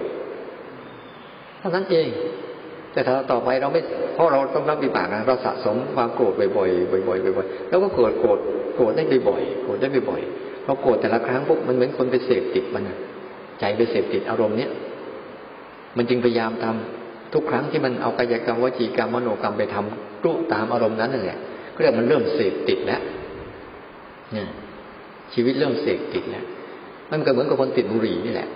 [1.60, 2.08] เท่านั้นเอง
[2.94, 3.82] แต่ถ้าต่อไปเราไม่
[4.14, 8.40] เพราะเราต้องรับวิบากนะเราสะสมความโกรธบ่อยๆบ่อยๆบ่อยๆแล้วก็โกรธโกรธ
[8.76, 12.84] โกรธได้บ่อยๆโกรธได้บ่อยๆพอโกรธแต่ละครั้งปุ๊บมันเหมือนคนไปเสพติดมัน
[13.60, 14.72] ใจไปเสพติดอารมณ์เนี้ย
[15.98, 21.40] มันจึงพยายามทำทุกครั้งที่มันเอากายกรรมวจีกรรมมโนกรรมไปทำรู้ตามอารมณ์นั้นนั่นแหละ
[21.74, 23.02] ก็เรียกมันเริ่มเสพติดแล้ว
[24.34, 24.48] เนี่ย
[25.34, 26.46] ชีวิตเริ่มเสพติดแล้ว
[27.12, 28.48] มันก็เหมือนกับคนติดบุหรี่นี่แหละ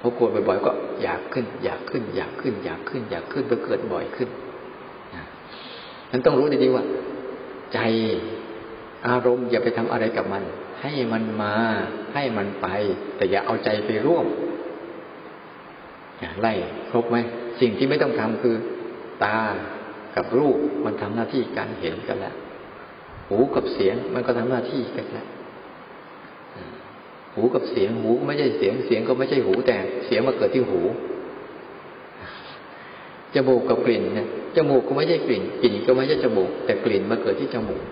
[0.00, 4.28] พอโกรธบ่อยๆก็อยากขึ้น อยากขึ้น อยากขึ้น อยากขึ้น อยากขึ้นก็เกิดบ่อยขึ้น
[6.10, 6.84] นั้นต้องรู้ดีๆว่า
[7.72, 7.78] ใจ
[9.08, 10.42] อารมณ์อย่าไปทำอะไรกับมัน
[10.82, 11.54] ให้มันมา
[12.14, 12.66] ให้มันไป
[13.16, 14.26] แต่อย่าเอาใจไปร่วม
[16.40, 16.52] ไล่
[16.90, 17.16] ครบไหม
[17.60, 18.56] สิ่งที่ไม่ต้องทำคือ
[19.24, 19.38] ตา
[20.16, 22.34] กับรูปมันทำหน้าที่การเห็นกันแล้ว
[23.28, 25.28] หูกับเสียงมันก็ทำหน้าที่กันแล้ว
[27.34, 30.80] หูกับเสียงหูไม่ใช่เสียงเสียงก็ไม่ใช่หูแต่เสียงมาเกิดที่หู
[33.34, 37.84] จมูกกับกลิ่นเนี่ยจมูกก็ไม่ใช่กลิ่น กลิ่นก็ไม่ใช่จมูก แต่กลิ่นมาเกิดที่จมูก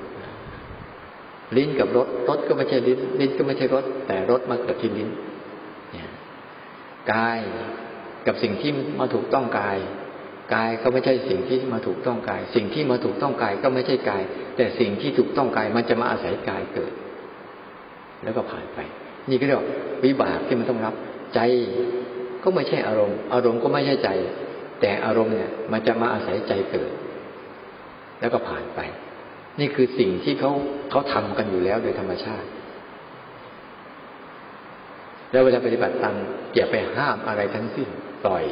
[1.57, 5.09] ลิ้นกับรสรสก็ไม่ใช่ลิ้น ลิ้นก็ไม่ใช่รสแต่รสมาเกิดที่ลิ้น
[7.13, 7.39] กาย
[8.27, 8.71] กับสิ่งที่
[9.01, 9.79] มาถูกต้องกาย
[10.55, 14.23] กายก็ไม่ใช่สิ่งที่มาถูกต้องกาย สิ่งที่มาถูกต้องกายก็ไม่ใช่กาย
[14.57, 16.93] แต่สิ่งที่ถูกต้องกายมันจะมาอาศัยกายเกิด
[18.23, 18.79] แล้วก็ผ่านไป
[19.31, 19.65] นี่ก็เรียก
[20.05, 20.95] วิบากที่มันต้องรับ
[21.35, 21.41] ใจ
[22.43, 24.11] ก็ไม่ใช่อารมณ์ อารมณ์ก็ไม่ใช่ใจ
[24.81, 26.91] แต่อารมณ์เนี่ย มันจะมาอาศัยใจเกิด
[28.21, 28.81] แล้วก็ผ่านไป
[29.61, 30.53] นี่คือสิ่งที่เขา
[30.91, 32.49] เขาทำกันอยู่แล้วโดยธรรมชาติ
[35.31, 36.15] แล้วเวลาปฏิบัติตาม
[36.55, 37.89] อย่าไปห้ามอะไรทั้งสิ้น
[38.25, 38.45] ปล่อย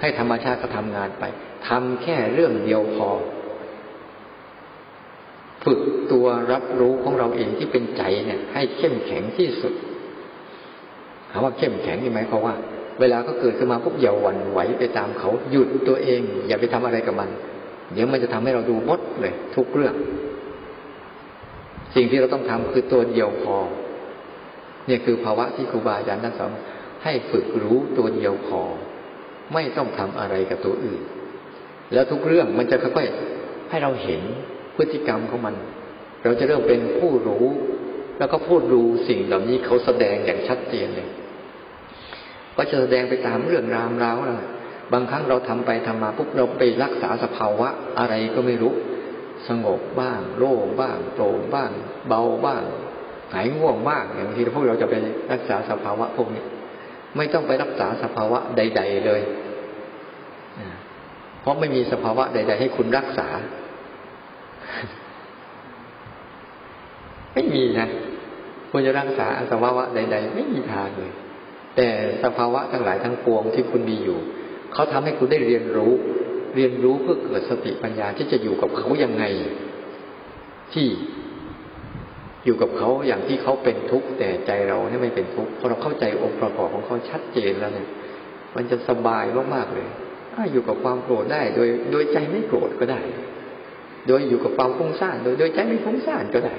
[0.00, 1.24] ให้ธรรมชาติก็ทำงานไป
[1.68, 3.08] ทำแค่เรื่องเดียวพอ
[5.64, 5.80] ฝึก
[6.12, 9.74] ตัวรับรู้ของเราเองที่เป็นใจเนี่ย ให้เข้มแข็งที่สุด
[11.32, 12.54] คำว่าเข้มแข็งนี่หมายความว่า
[13.00, 17.28] เวลาก็เกิดขึ้นมาปุ๊บอย่าหวั่นไหวไปตามเขาหยุดตัวเอง อย่าไปทำอะไรกับมัน
[17.92, 19.94] เดี๋ยวมันจะทำให้เราดูมดเลย ทุกเรื่อง
[21.94, 23.56] สิ่งที่เราต้องทำคือตัวเดียวพอ
[24.86, 26.50] เนี่ยคือภาวะที่ครูบาอาจารย์ท่านสอน
[27.04, 28.60] ให้ฝึกรู้ตัวเดียวพอ
[29.54, 31.02] ไม่ต้องทำอะไรกับตัวอื่น
[31.92, 34.22] แล้วทุกเรื่องมันจะค่อยๆให้เราเห็น
[34.76, 35.54] พฤติกรรมของมัน
[36.24, 37.46] เราจะเริ่มเป็นผู้รู้
[38.18, 41.08] แล้วก็พูดดูสิ่งเหล่านี้เขาแสดงอย่างชัดเจนเลย
[42.56, 44.48] ก็จะแสดงไปตามเรื่องรามราวนะ
[44.92, 48.74] บางครั้งเราทำไปทำมาปุ๊บเราไปรักษาสภาวะอะไรก็ไม่รู้
[49.48, 51.70] สงบบ้าง โล่งบ้างโปร่งบ้าง
[52.08, 52.62] เบาบ้าง
[53.32, 54.94] หายง่วงมากอย่างที่พวกเราจะไป
[55.32, 56.44] รักษาสภาวะพวกนี้
[57.16, 59.22] ไม่ต้องไปรักษาสภาวะใด ๆเลย
[61.40, 63.28] เพราะไม่มีสภาวะใด ๆ ให้คุณรักษา
[67.34, 67.88] ไม่มีนะ
[68.70, 71.12] คุณจะรักษาสภาวะใด ๆ ไม่มีทางเลย
[71.82, 71.92] แต่
[72.24, 74.18] สภาวะทั้งหลายทั้งปวงที่คุณมีอยู่
[74.72, 75.92] เขาทำให้คุณได้เรียนรู้
[76.56, 79.24] เรียนรู้เพื่อเกิดสติปัญญาที่จะอยู่กับเขายังไง
[80.72, 80.86] ที่
[82.44, 87.88] อยู่กับเขาอย่างที่เขาเป็นทุกข์แต่ใจเราเนี่ยไม่เป็นทุกข์พอเราเข้าใจองค์ประกอบของเขาชัดเจนแล้วเนี่ย
[88.56, 89.88] มันจะสบายมากๆเลย
[90.52, 93.00] อยู่กับความโกรธได้ โดยโดยใจไม่โกรธก็ได้
[94.08, 96.54] โดยอยู่กับความฟุ้งซ่านโดยโดยใจไม่ฟุ้งซ่านก็ได้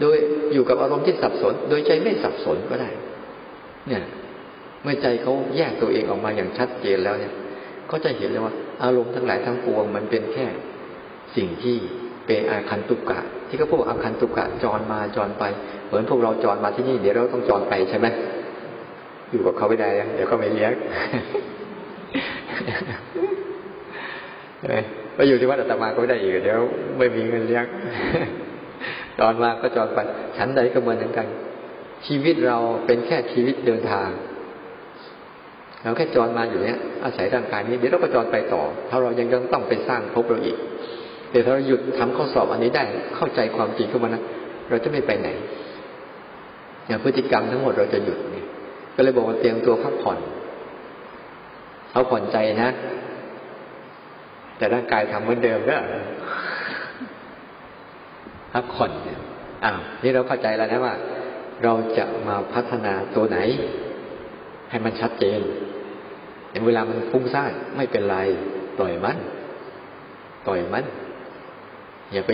[0.00, 0.16] โดย
[0.52, 2.90] อยู่กับอารมณ์ที่สับสน โดยใจไม่สับสนก็ได้
[3.88, 4.02] เนี่ย
[4.82, 7.32] เมื่อใจเขาแยกตัวเองออกมาอย่างชัดเจนแล้วเนี่ย
[7.88, 10.46] เขาจะเห็นเลยว่า อารมณ์ทั้งหลายทั้งปวงมันเป็นแค่
[11.36, 11.76] สิ่งที่
[12.26, 15.44] เป็นอาคันตุกะ ที่เขาพูดอาคันตุกะจรมาจรไป
[15.86, 18.06] เหมือนพวกเราจรมาที่นี่เดี๋ยวเราต้องจรไปใช่ไหม
[19.30, 20.72] อยู่กับเขาไม่ได้เดี๋ยวก็ไม่เลี้ยง
[25.14, 26.60] ไปอยู่ที่วัดอาตมาก็ไม่ได้อีกเดี๋ยว
[26.98, 27.64] ไม่มีเงินเลี้ยง
[29.18, 29.98] จรมาก็จรไป
[30.36, 31.26] ฉันใดก็เหมือนกัน
[32.06, 34.08] ชีวิตเราเป็นแค่ชีวิตเดินทาง
[35.82, 40.56] เราแค่จรมาอยู่เนี้ยอาศัยร่างกายนี้เดี๋ยวเราก็จรไปต่อ ถ้าเรายังยังต้องไปสร้างภพเราอีก
[41.30, 42.84] แต่ถ้าเราหยุดทำข้อสอบอันนี้ได้
[43.16, 44.22] เข้าใจความจริงขึ้นมานะ
[44.70, 45.28] เราจะไม่ไปไหน
[46.86, 48.46] อย่างพฤติกรรมทั้งหมดเราจะหยุดเนี่ย
[48.94, 50.18] ก็เลยบอกว่าเตรียมตัวพักผ่อน
[51.92, 52.70] เอาผ่อนใจนะ
[54.56, 55.76] แต่ร่างกายทำเหมือนเดิมก็
[58.52, 59.20] พักผ่อนเนี่ย
[59.64, 60.94] อ้าวนี่เราเข้าใจแล้วนะว่า
[61.64, 63.38] เราจะมาพัฒนาตัวไหน
[64.70, 65.40] ให้มันชัดเจน
[66.50, 68.18] อย่างเวลามันฟุ้งซ่านไม่เป็นไร
[68.78, 69.18] ปล่อยมัน
[70.46, 70.84] ปล่อยมัน
[72.12, 72.30] อย่าไป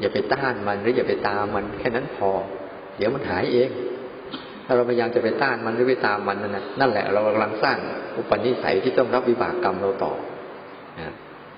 [0.00, 2.30] อย่าไปต้านมันหรืออย่าไปตามมัน แค่นั้นพอ
[2.96, 3.70] เดี๋ยวมันหายเอง
[4.64, 7.78] ถ้าเราพยายามจะไปต้านมันหรือไปตามมันนั่นนะนั่นแหละเรากำลังสร้าง
[8.16, 10.12] อุปนิสัยที่ต้องรับวิบากกรรมเราต่อ
[11.00, 11.12] นะ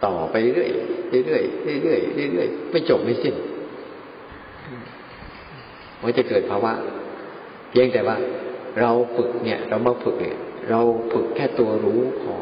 [0.04, 0.70] ต่อไปเรื่อย
[1.10, 1.42] เรื่อยเรื่อย
[1.84, 3.34] เรื่อยไม่จบไม่สิ้น
[6.02, 6.72] มันจะเกิดภาวะ
[7.82, 8.16] ยงแต่ว่า
[8.80, 10.36] เราฝึกเนี่ย เรามาฝึกเนี่ย
[10.70, 10.80] เรา
[11.12, 12.34] ฝึกแค่ตัวรู้พอ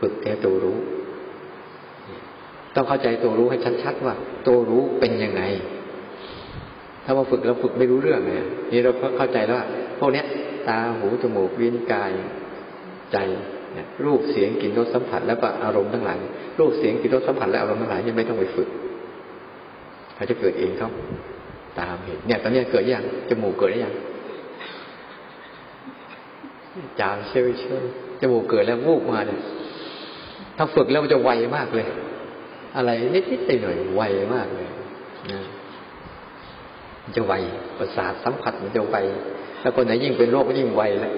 [0.00, 0.78] ฝึกแค่ตัวรู้
[2.74, 4.14] ต้องเข้าใจตัวรู้ให้ชัดๆว่า
[4.46, 5.42] ตัวรู้เป็นยังไง
[7.04, 9.66] ถ้ามาฝึกเราฝึกไม่รู้เรื่องเนี่ยนี่เราเข้าใจแล้วว่า
[9.98, 10.26] พวกเนี้ย
[10.68, 12.10] ตาหูจมูกวิญกาย
[13.12, 13.18] ใจ
[14.04, 16.18] รูปเสียงกลิ่นรสสัมผัสแล้วก็อารมณ์ทั้งหลาย
[16.58, 18.68] รูปเสียงกลิ่นรสสัมผัสและอารมณ์ทั้งหลายยังไม่ต้องไปฝึก
[20.14, 20.90] เขาจะเกิดเองเขา
[21.80, 23.94] ตามเหตุเนี่ย ตอนนี้เกิดยังจมูกเกิดได้ยัง
[27.00, 27.78] จามเชื่อเชื่อ
[28.20, 29.40] จมูกเกิดแล้ววูบมาเนี่ย
[30.56, 31.86] ถ้าฝึกแล้วมันจะไวมากเลย
[32.76, 34.02] อะไรนิดนิดหน่อยไว
[34.34, 34.68] มากเลย
[35.32, 35.42] นะ
[37.02, 37.32] มันจะไว
[37.78, 38.96] ประสาทสัมผัสมันจะไว
[39.60, 41.14] แล้วคนไหนยิ่งเป็นโรคก็ยิ่งไวแล้ว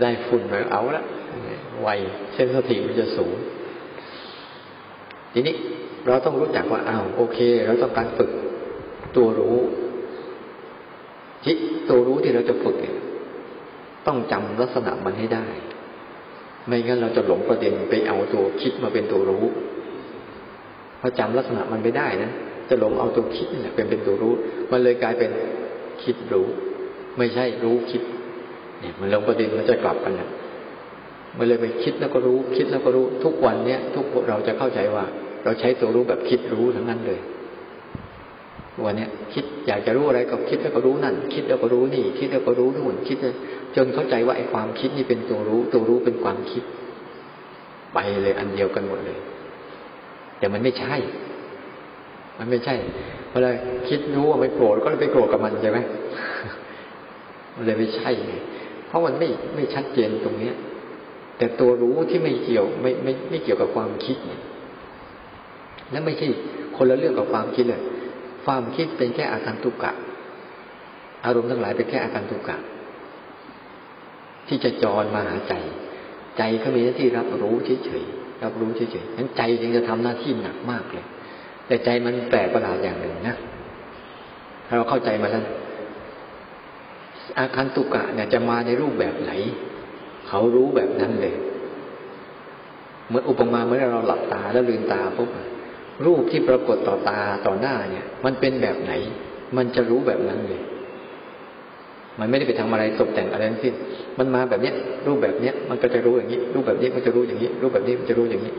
[0.00, 1.04] ได้ฝุ่นมาเอาละ
[1.82, 1.88] ไว
[2.34, 3.34] เส้นสติมันจะสูง
[5.32, 5.54] ทีนี้
[6.06, 8.30] เราต้องรู้จักว่าอ้าวโอเค เราต้องการฝึก
[9.16, 9.56] ตัวรู้
[11.44, 11.54] ที่
[11.88, 12.96] ตัวรู้ที่เราจะฝึกเนี่ย
[14.06, 15.46] ต้องจำลักษณะมันให้ได้
[16.66, 19.44] ไม่งั้นเราจะหลงประเด็นไปเอาตัวคิดมาเป็นตัวรู้
[21.00, 22.30] พอจำลักษณะมันไม่ได้นะ
[22.68, 24.34] จะหลงเอาตัวคิดนี่แหละเป็นเป็นตัวรู้
[24.70, 25.30] มันเลยกลายเป็น
[26.02, 26.46] คิดรู้
[27.18, 28.02] ไม่ใช่รู้คิด
[28.80, 30.28] เนี่ย มันลงประเด็นมันจะกลับกันนะ
[31.38, 35.04] มันเลยไปคิดแล้วก็รู้ คิดแล้วก็รู้ ทุกวันเนี้ยทุกเราจะเข้าใจว่า
[35.44, 37.20] เราใช้ตัวรู้แบบคิดรู้ทั้งนั้นเลย
[38.84, 43.18] วันนี้คิดอยากจะรู้อะไรก็คิดแล้วก็รู้นั่น คิดแล้วก็รู้นี่ คิดแล้วก็รู้นู่นคิด
[43.76, 46.62] จนเข้าใจว่าไอ้ความคิดนี่เป็นตัวรู้ ตัวรู้เป็นความคิด
[47.94, 49.18] ไปเลยอันเดียวกันหมดเลย
[50.38, 50.94] แต่มันไม่ใช่
[52.38, 52.74] มันไม่ใช่
[53.28, 53.48] เพราะอะไร
[53.88, 55.78] คิดรู้ว่าไม่โกรธก็เลยไปโกรธกับมันใช่ไหม
[57.54, 58.10] มันเลยไม่ใช่
[58.86, 60.54] เพราะมันไม่ไม่ชัดเจนตรงเนี้ย
[61.38, 64.42] แต่ตัวรู้ที่ไม่เกี่ยวไม่ไม่ไม่เกี่ยวกับความคิดเนี่ย
[65.90, 66.26] และไม่ใช่
[66.76, 67.82] คนละเรื่องกับความคิดเลย
[68.46, 69.92] ความคิดเป็นแค่อาการตุกะ
[71.24, 72.56] อารมณ์ทั้งหลายเป็นแค่อาการตุกะ
[74.48, 75.54] ที่จะจรมาหาใจ
[76.38, 77.54] ใจเขามีหน้าที่รับรู้
[77.84, 81.06] เฉยๆรับรู้เฉยๆนั้นใจจึงจะทำหน้าที่หนักมากเลย
[81.66, 83.36] แต่ใจมันแปลกประหลาดอย่างหนึ่งนะ
[84.66, 85.44] ถ้าเราเข้าใจมาแล้ว
[87.38, 89.32] อาการตุกะเนี่ยจะมาในรูปแบบไหน
[90.28, 91.34] เขารู้แบบนั้นเลย
[93.06, 95.30] เหมือนอุปมาเมื่อเราหลับตาแล้วลืมตาปุ๊บ
[96.04, 98.92] รูปที่ปรากฏต่อตาต่อหน้าเนี่ย มันเป็นแบบไหน
[99.56, 100.62] มันจะรู้แบบนั้นเลย
[102.20, 103.74] มันไม่ได้ไปทำอะไรตกแต่งอะไรทั้งสิ้น
[104.18, 104.74] มันมาแบบเนี้ย
[105.06, 108.52] รูปแบบเนี้ยมันก็จะรู้อย่างนี้ รูปแบบนี้มันจะรู้อย่างนี้ รูปแบบนี้มันจะรู้อย่างนี้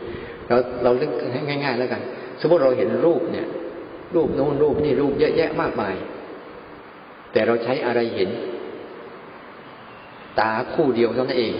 [0.48, 2.00] เราเราเลือกให้ง่าย ๆ แล้วกัน
[2.40, 3.46] สมมติเราเห็นรูปเนี่ย
[4.14, 5.94] รูปโน้นรูปนี่รูปเยอะแยะมากมาย
[7.32, 8.30] แต่เราใช้อะไรเห็น
[10.40, 11.52] ตาคู่เดียวเท่านั้นเอง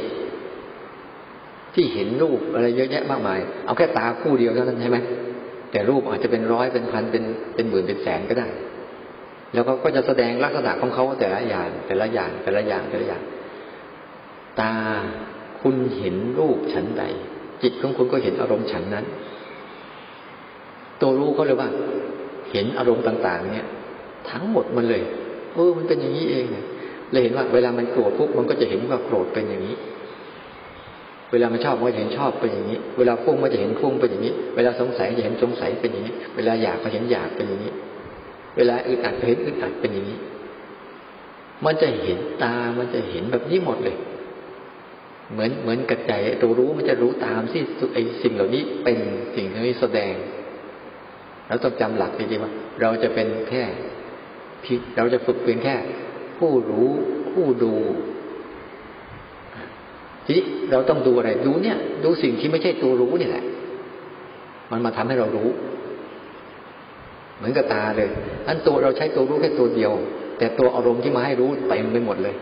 [1.75, 4.99] ที่เห็นรูปอะไรเยอะแยะมากมาย เอาแค่ตาคู่เดียวเท่านั้นใช่ไหม
[5.71, 8.49] แต่รูปอาจจะเป็นร้อยเป็นพันเป็นเป็นหมื่นเป็นแสนก็ได้
[9.53, 13.23] แล้วเขาก็จะแสดงลักษณะของเขาแต่ละอย่างแต่ละอย่างแต่ละอย่างแต่ละอย่าง
[14.61, 14.75] ตา
[15.61, 17.05] คุณเห็นรูปฉันใด
[17.63, 19.05] จิตของคุณก็เห็นอารมณ์ฉันนั้น
[21.01, 21.69] ตัวรู้เขาเลยว่า
[22.51, 23.69] เห็นอารมณ์ต่าง ๆ เนี่ย
[24.31, 25.03] ทั้งหมดมันเลย
[25.55, 29.77] เออมันเป็นอย่างนี้เองเลยเห็นว่า เวลามันโกรธปุ๊บมันก็จะเห็นว่าโกรธเป็นอย่างนี้
[31.33, 37.73] เวลามันชอบมันจะเห็นชอบเป็นอย่างนี้ เวลาฟุ้งมันจะเห็นฟุ้งเป็นอย่างนี้ เวลาสงสัยจะเห็นสงสัยเป็นอย่างนี้ เวลาอยากก็เห็นอยากเป็นอย่างนี้
[38.57, 40.19] เวลาอึดอัดก็เห็นอึดอัดเป็นอย่างนี้
[41.65, 43.97] มันจะเห็นตา มันจะเห็นแบบนี้หมดเลย
[45.33, 47.63] เหมือนเหมือนกระจายตัวรู้มันจะรู้ตามที่
[47.95, 48.99] ไอสิ่งเหล่านี้เป็น
[49.37, 50.15] สิ่งที่แสดง
[51.49, 53.65] เราต้องจำหลักจริงๆว่า เราจะเป็นแค่
[54.97, 55.77] เราจะฝึกเพียงแค่
[56.39, 56.91] ผู้รู้
[57.33, 57.75] ผู้ดู
[60.29, 63.45] ทีนี้เราต้องดูอะไร ดูเนี่ย ดูสิ่งที่ไม่ใช่ตัวรู้นี่แหละ
[64.71, 65.49] มันมาทำให้เรารู้
[67.37, 68.09] เหมือนกับตาเลย
[68.47, 69.93] อันตัวเราใช้ตัวรู้แค่ตัวเดียว
[70.39, 72.35] แต่ตัวอารมณ์ที่มาให้รู้เต็มไปหมดเลย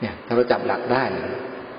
[0.00, 1.02] เนี่ยถ้าเราจับหลักได้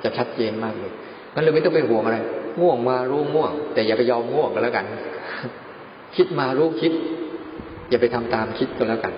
[0.04, 0.91] จะชัดเจนมากเลย
[1.34, 2.17] มันเลยไม่ต้องไปห่วงอะไร
[2.60, 4.86] ง่วงมารู้ง่วง แต่อย่าไปยอมง่วงก็แล้วกัน
[6.15, 6.93] คิดมารู้คิด
[7.89, 9.13] อย่าไปทำตามคิดก็แล้วกัน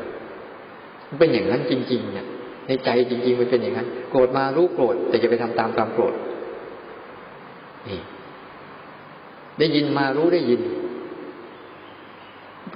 [1.07, 2.27] มันเป็นอย่างนั้นจริง ๆ เนี่ย
[2.67, 6.13] ในใจจริง ๆ มันเป็นอย่างนั้นโกรธมารู้โกรธแต่จะไปทำตามความโกรธ
[7.89, 7.99] นี่
[9.59, 10.61] ได้ยินมารู้ได้ยิน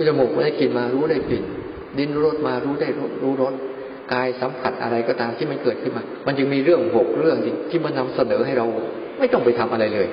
[0.07, 1.43] จมูกได้กลิ่นมารู้ได้กลิ่น
[1.97, 2.87] ดินรสมารู้ได้
[3.23, 3.53] รู้รส
[4.13, 7.37] กายสัมผัสอะไรก็ตามที่มันเกิดขึ้นมา มันจึงมีเรื่องหกเรื่อง
[7.69, 8.65] ที่มันนำเสนอให้เรา
[9.19, 10.07] ไม่ต้องไปทำอะไรเลย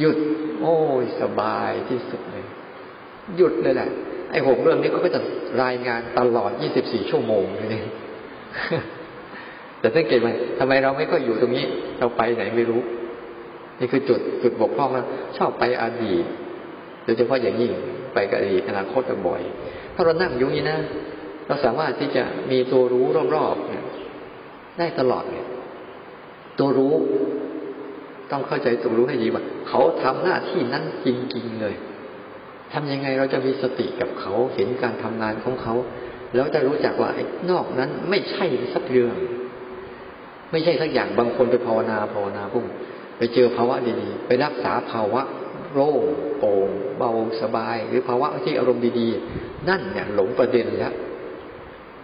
[0.00, 0.16] หยุด
[0.60, 2.44] โอ้ยสบายที่สุดเลย
[3.36, 3.88] หยุดเลยแหละ
[4.30, 5.20] ไอ้หกเรื่องนี้ก็จะ
[5.62, 6.50] รายงานตลอด
[6.80, 7.82] 24 ชั่วโมงเลย
[9.80, 11.64] แต่สังเกตไหมทำไมเราไม่ก็อยู่ตรงนี้
[11.98, 12.80] เราไปไหนไม่รู้
[13.78, 16.24] นี่คือจุดจุดบกพร่องนะชอบไปอดีต
[17.04, 17.72] โดยเฉพาะอย่างยิ่ง
[18.14, 19.42] ไปกับอดีตอนาคตบ่อย
[19.94, 20.78] ถ้าเรานั่งอยู่นี้นะ
[21.46, 23.84] เราสามารถที่จะมีตัวรู้รอบๆเนี่ย
[24.78, 25.46] ได้ตลอดเนี่ย
[26.58, 26.94] ตัวรู้
[28.30, 31.74] ต้องเข้าใจตัวรู้ให้ดีว่า เขาทำหน้าที่นั้นจริงๆเลย
[32.72, 35.74] ทำยังไงเราจะมีสติกับเขาเห็นการทำงานของเขา
[36.34, 39.14] แล้วจะรู้จักว่าไอ้นอกนั้นไม่ใช่สักเรื่อง
[40.52, 42.64] ไม่ใช่สักอย่างบางคนไปภาวนาภาวนาพุ่ง
[43.18, 45.22] ไปเจอภาวะดีๆ ไปรักษาภาวะ
[45.72, 46.02] โล่ง
[46.38, 47.12] โปร่งเบา
[47.42, 50.94] สบาย หรือภาวะที่อารมณ์ดีๆ นั่นเนี่ยหลงประเด็นแล้ว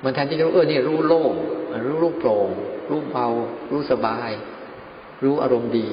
[0.04, 1.32] มันแทนที่จะรู้เออเนี่ยรู้โล่ง
[1.86, 2.48] รู้รูปโปร่ง
[2.90, 3.28] รู้เบา
[3.70, 4.30] รู้สบาย
[5.24, 5.88] รู้อารมณ์ดี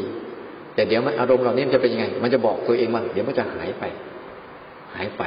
[0.75, 3.83] แต่เดี๋ยวมันอารมณ์เหล่านี้มันจะเป็นยังไง มันจะบอกตัวเองว่าเดี๋ยวมันจะหายไป
[4.93, 5.23] หายไป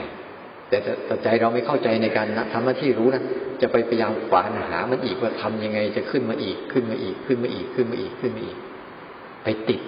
[0.73, 3.23] แต่แต่ใจเราไม่เข้าใจในการทำหน้าที่รู้นะ
[3.63, 8.57] จะไปพยายามฝานหามันอีกว่าทำยังไงจะขึ้นมาอีกขึ้นมาอีกขึ้นมาอีกขึ้นมาอีกขึ้นมาอีก
[9.45, 9.81] ไปติด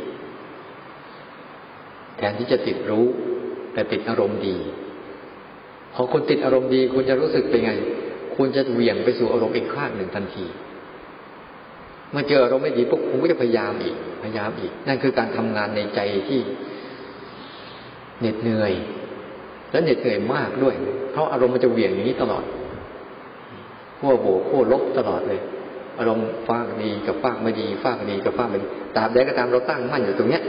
[2.16, 3.06] แทนที่จะติดรู้
[3.74, 4.56] แต่ติดอารมณ์ดี
[5.94, 7.72] พอคุณติดอารมณ์ดี คุณจะรู้สึกเป็นไง
[8.36, 10.46] คุณจะเหวี่ยงไปสู่อารมณ์อีกข้างหนึ่งทันที
[12.10, 16.40] เมื่อเจออารมณ์ไม่ดีปุ๊บคุณก็จะพยายามอีก พยายามอีก นั่นคือการทำงานในใจที่
[18.20, 18.72] เหน็ดเหนื่อย
[19.74, 20.74] และเหน็ดเหนื่อยมากด้วย
[21.12, 22.44] เพราะอารมณ์มันจะเหวี่ยงอย่างนี้ตลอด
[23.98, 25.40] ขั้วโบขั้วลบตลอดเลย
[25.98, 30.42] อารมณ์ฟากดีกับฟากไม่ดีฟากดีกับฟากไม่ดีตามใดก็ตามเราตั้งมั่นอยู่ตรงเนี้ย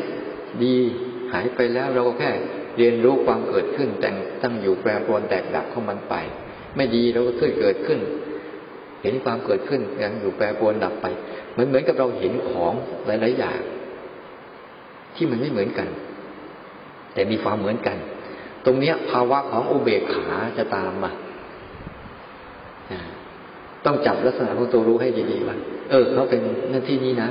[0.63, 0.75] ดี
[1.33, 2.31] หายไปแล้วเราก็แค่
[2.77, 6.15] เรียนรู้ความเกิดขึ้น แต่งตั้งอยู่แปรปรวนแตกดับของมันไป
[6.75, 7.99] ไม่ดีเราก็ค่อยเกิดขึ้น
[9.03, 11.05] เห็นความเกิดขึ้นยังอยู่แปรปรวนดับไป
[11.51, 12.73] เหมือนเหมือนกับเราเห็นของ
[13.05, 13.59] หลายๆอย่าง
[15.15, 15.87] ที่มันไม่เหมือนกัน
[17.13, 17.97] แต่มีความเหมือนกัน
[18.65, 21.11] ตรงเนี้ยภาวะของอุเบกขาจะตามมา
[23.85, 25.57] ต้องจับลักษณะของตัวรู้ให้ดีๆว่า
[25.89, 27.29] เออเขาเป็นหน้าที่นี้นะ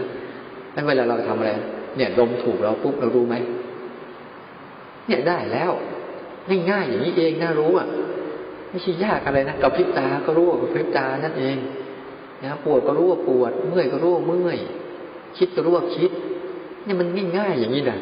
[0.75, 1.53] นั่นเวลาเราทำอะไร
[1.97, 3.35] เนี่ยลมถูกเราปุ๊บเรารู้ไหม
[5.07, 5.73] เนี่ยได้แล้ว
[6.71, 7.87] ง่ายๆอย่างนี้เองน่ารู้อะ
[8.71, 11.57] ไม่ใช่ยากอะไรนะกับพริบตาก็รู้กับพริบตานั่นเอง
[12.45, 14.59] นะปวดก็รู้ว่าปวด เมื่อยก็รู้ว่าเมื่อย
[15.39, 16.11] คิดก็รู้ว่าคิด
[16.85, 17.99] เนี่ยมันง่ายๆอย่างนี้นะ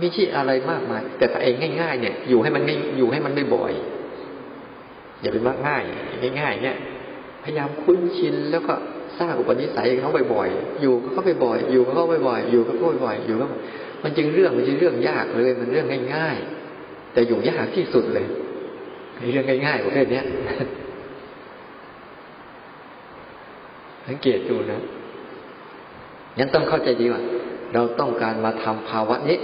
[0.00, 3.72] ไม่ใช่อะไรมากมาย แต่ถ้าเองง่าย ๆ เนี่ย อยู่ให้มันไม่อยู่ให้มันไม่บ่อย
[5.20, 5.82] อย่าไปมากง่าย
[6.40, 6.76] ง่าย ๆ เนี่ย
[7.42, 8.74] พยายามคุ้นชินแล้วก็
[9.18, 13.46] สร้างอุปนิสัยเขาบ่อยๆ อยู่ก็เขาบ่อยๆ อยู่ก็เขาบ่อยๆ อยู่ก็เขาบ่อยๆ อยู่ก็
[14.02, 18.26] มันจึงเรื่องมันจึงเรื่องยากเลย มันเรื่องง่ายๆ แต่อยู่ยากที่สุดเลย
[19.32, 20.22] เรื่องง่ายๆประเภทนี้
[24.08, 24.82] สังเกตดูนะ
[26.38, 27.22] ยังต้องเข้าใจดีว่า
[27.74, 29.38] เราต้องการมาทำภาวะนี้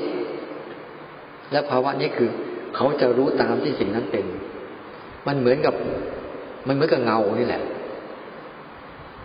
[1.53, 2.31] และภาวะนี้คือ
[2.77, 4.25] เขาจะรู้ตามที่สิ่งนั้นเป็น
[5.27, 5.75] มันเหมือนกับ
[6.69, 7.63] มันเหมือนกับเงานี่แหละ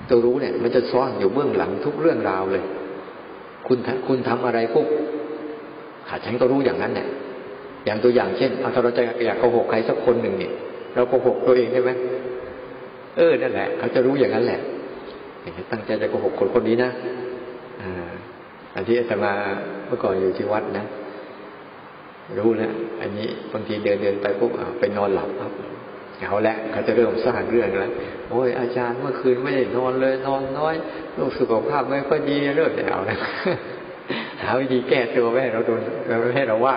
[0.10, 2.64] ตัวรู้เนี่ย มันจะซ่อนอยู่เบื้องหลังทุกเรื่องราวเลย
[3.68, 4.88] คุณคุณทำอะไรปุ๊บ
[6.08, 7.08] ขาฉันก็รู้อย่างนั้นเนี่ย
[7.86, 10.52] อย่างตัวอย่างเช่นเอาถ้าเราจะอยากโกหกใครสักคนหนึ่งเนี่ย
[10.96, 11.92] เราโกหกตัวเองได้ไหม
[13.18, 14.60] เออนั่นแหละ เขาจะรู้อย่างนั้นแหละ
[15.72, 16.90] ตั้งใจจะโกหกคนคนนี้นะ
[17.82, 18.12] อ่า
[18.76, 19.34] อันที่อาตมา
[19.88, 20.86] เมื่อก่อนอยู่ที่วัดนะ
[22.38, 25.52] รู้แล้วอันนี้บางทีเดินเดินไปปุ๊บไปนอนหลับครับ
[26.20, 27.92] เอาละเขาจะเริ่มสร้างเรื่องแล้ว
[28.30, 30.76] โอ้ยอาจารย์เมื่อคืนไม่ได้นอนเลยนอนน้อย
[31.18, 33.18] ลูกสุขภาพไม่ค่อยดีเริ่มจะเอานะ
[34.42, 35.80] หาวิธีแก้ตัวไม่ให้เราโดน
[36.22, 36.76] ไม่ให้เราว่า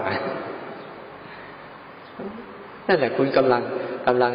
[2.86, 3.62] นั่นแหละคุณกำลัง
[4.06, 4.32] กำลัง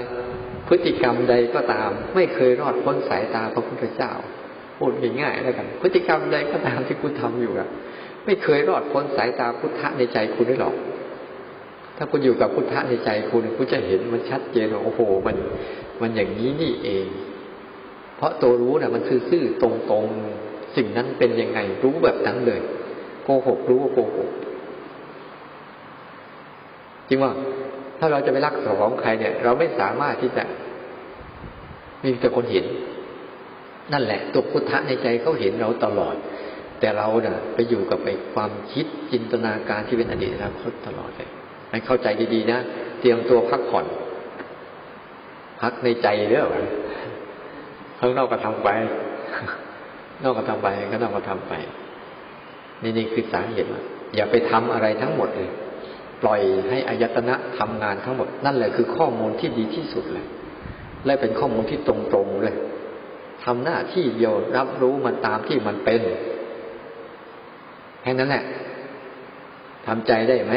[0.68, 4.12] พฤติกรรมใดก็ตาม ไม่เคยรอดพ้นสายตาพระพุทธเจ้า
[4.78, 7.70] พูดง่ายๆแล้วกัน พฤติกรรมใดก็ตามที่คุณทำอยู่อะ
[8.26, 15.36] ไม่เคยรอดพ้นสายตาพุทธะในใจคุณได้หรอกาคุณอยู่กับพุทธะในใจคุณคุณจะเห็นมันชัดเจนว่าโอ้โห มัน
[16.02, 17.06] มันอย่างนี้นี่เอง
[18.18, 22.62] เพราะตัวรู้น่ะ มันคือซื่อตรงๆสิ่งนั้นเป็นยังไงรู้แบบนั้นเลย
[23.24, 24.30] โกหกรู้ว่าโกหก
[27.08, 27.32] จริงว่า
[28.00, 30.44] ถ้าเราจะไปรักของใครเนี่ย เราไม่สามารถที่จะ
[32.02, 32.66] มีแต่คนเห็น
[33.94, 36.16] นั่นแหละ ตัวพุทธะในใจเขาเห็นเราตลอด
[36.80, 41.30] แต่เราเนี่ยไปอยู่กับไอ้ความคิดจินตนาการที่เป็นอดีตอนาคตตลอดเลย
[41.74, 42.60] ให้เข้าใจดีๆนะ
[43.00, 43.86] เตรียมตัวพักผ่อน
[45.62, 46.46] พักในใจเด้อ
[48.00, 48.70] ข้างนอกก็ทำไป
[50.24, 51.54] นอกก็ทำไปข้างนอกก็ทำไป
[52.82, 53.68] นี่นี่คือสาเหตุ
[54.16, 55.50] อย่าไปทำอะไรทั้งหมดเลย
[56.22, 60.26] ปล่อยให้อายตนะทำงานทั้งหมด นั่นแหละคือข้อมูลที่ดีที่สุดเลย
[61.06, 62.56] และเป็นข้อมูลที่ตรงๆเลย
[63.46, 66.02] ทำหน้าที่เดียวรับรู้มันตามที่มันเป็น
[68.02, 68.44] แค่นั้นแหละ
[69.88, 70.54] ทำใจได้ไหม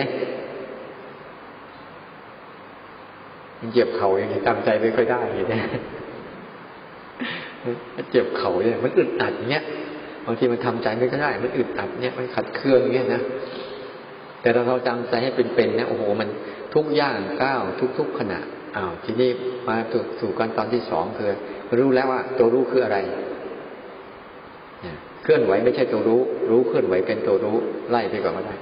[3.72, 5.60] เจ็บเข่าอย่างนี้ตามใจไม่ค่อยได้เลยนะ
[8.10, 9.64] เจ็บเข่าเนี่ยมันอึดอัดเนี้ย
[10.26, 13.22] บางทีมันทำใจไม่ก็ได้ มันอึดอัดเนี่ยมันขัดเคืองเงี้ยนะ
[14.40, 16.28] แต่เราเราจำใจให้เป็นๆเนี่ยโอ้โห มัน
[16.74, 17.62] ทุกย่างก้าว
[17.98, 18.40] ทุก ๆขณะ
[18.76, 19.30] อ้าวทีนี้
[19.68, 19.76] มา
[20.20, 21.32] สู่การตอนที่สองคือ
[21.78, 22.98] รู้แล้วว่า ตัวรู้คืออะไร
[25.22, 27.56] เคลื่อนไหวไม่ใช่ตัวรู้ รู้เคลื่อนไหวเป็นตัวรู้
[27.90, 28.56] ไล่ไปก่อนก็ได้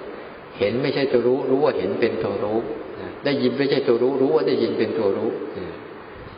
[0.59, 2.59] เห็นไม่ใช่ตัวรู้ รู้ว่าเห็นเป็นตัวรู้
[3.25, 5.31] ได้ยินไม่ใช่ตัวรู้ รู้ว่าได้ยินเป็นตัวรู้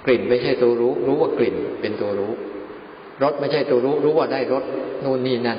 [0.07, 2.33] กลิ่นไม่ใช่ตัวรู้ รู้ว่ากลิ่นเป็นตัวรู้
[3.23, 4.65] รสไม่ใช่ตัวรู้ รู้ว่าได้รส
[5.05, 5.59] นู่นนี่นั่น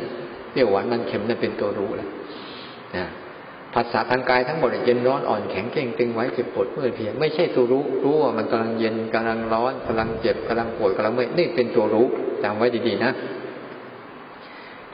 [0.51, 2.09] เปรี้ยวหวานมันเค็มนั่นเป็นตัวรู้แหละ
[3.73, 12.07] ภาษาทางกายทั้งหมดเย็นร้อนอ่อนแข็งเก่งตึงไว้เจ็บปวดเมื่อยเพียงไม่ใช่ตัวรู้ รู้ว่ามันกำลังเย็นกำลังร้อนกำลังเจ็บกำลังปวดกำลังเมื่อยนี่เป็นตัวรู้
[12.43, 13.11] จำไว้ดีๆนะ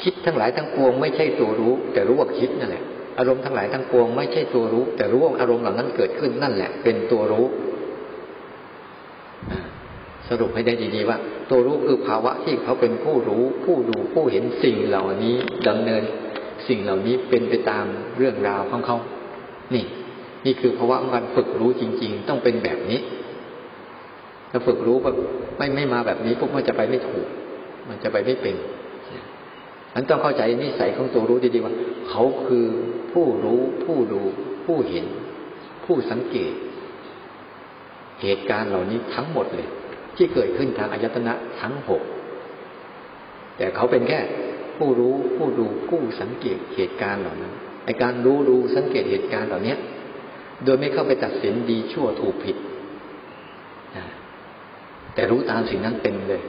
[0.03, 2.83] คิดทั้งหลายทั้งปวงไม่ใช่ตัวรู้ แต่รู้ว่าคิดนั่นแหละ
[3.17, 7.45] อารมณ์ทั้งหลายทั้งปวงไม่ใช่ตัวรู้ แต่รู้ว่าอารมณ์เหล่านั้นเกิดขึ้นนั่นแหละ เป็นตัวรู้
[10.29, 11.17] สรุปให้ได้ดีๆว่า
[11.49, 15.35] ตัวรู้คือภาวะที่เขาเป็นผู้รู้ ผู้ดูผู้เห็นสิ่งเหล่านี้
[15.67, 16.03] ดำเนิน
[16.67, 17.85] สิ่งเหล่านี้เป็นไปตาม
[18.17, 18.97] เรื่องราวของเขา
[19.75, 19.85] นี่
[20.45, 22.99] นี่คือภาวะการฝึกรู้จริง ๆ ต้องเป็นแบบนี้
[24.51, 25.15] ถ้าฝึกรู้แบบ
[25.57, 27.27] ไม่ไม่มาแบบนี้พวกมันจะไปไม่ถูก
[27.89, 28.55] มันจะไปไม่เป็น
[29.93, 31.73] นั้นต้องเข้าใจนิสัยของตัวรู้ดีๆว่า
[32.09, 32.65] เขาคือ
[33.13, 34.21] ผู้รู้ ผู้ดู
[34.65, 35.05] ผู้เห็น
[35.85, 36.53] ผู้สังเกต
[38.21, 39.69] เหตุการณ์เหล่านี้ทั้งหมดเลย
[40.15, 42.01] ที่เกิดขึ้นทางอายตนะทั้งหก
[43.57, 44.19] แต่เขาเป็นแค่
[44.77, 47.53] ผู้รู้ผู้ดูผู้สังเกตเหตุการณ์เหล่านั้น
[47.85, 49.75] ในการรู้ดูสังเกตเหตุการณ์เหล่านี้
[50.63, 52.57] โดยไม่เข้าไปตัดสินดีชั่วถูกผิด
[55.13, 56.41] แต่รู้ตามสิ่งนั้นเป็นเลย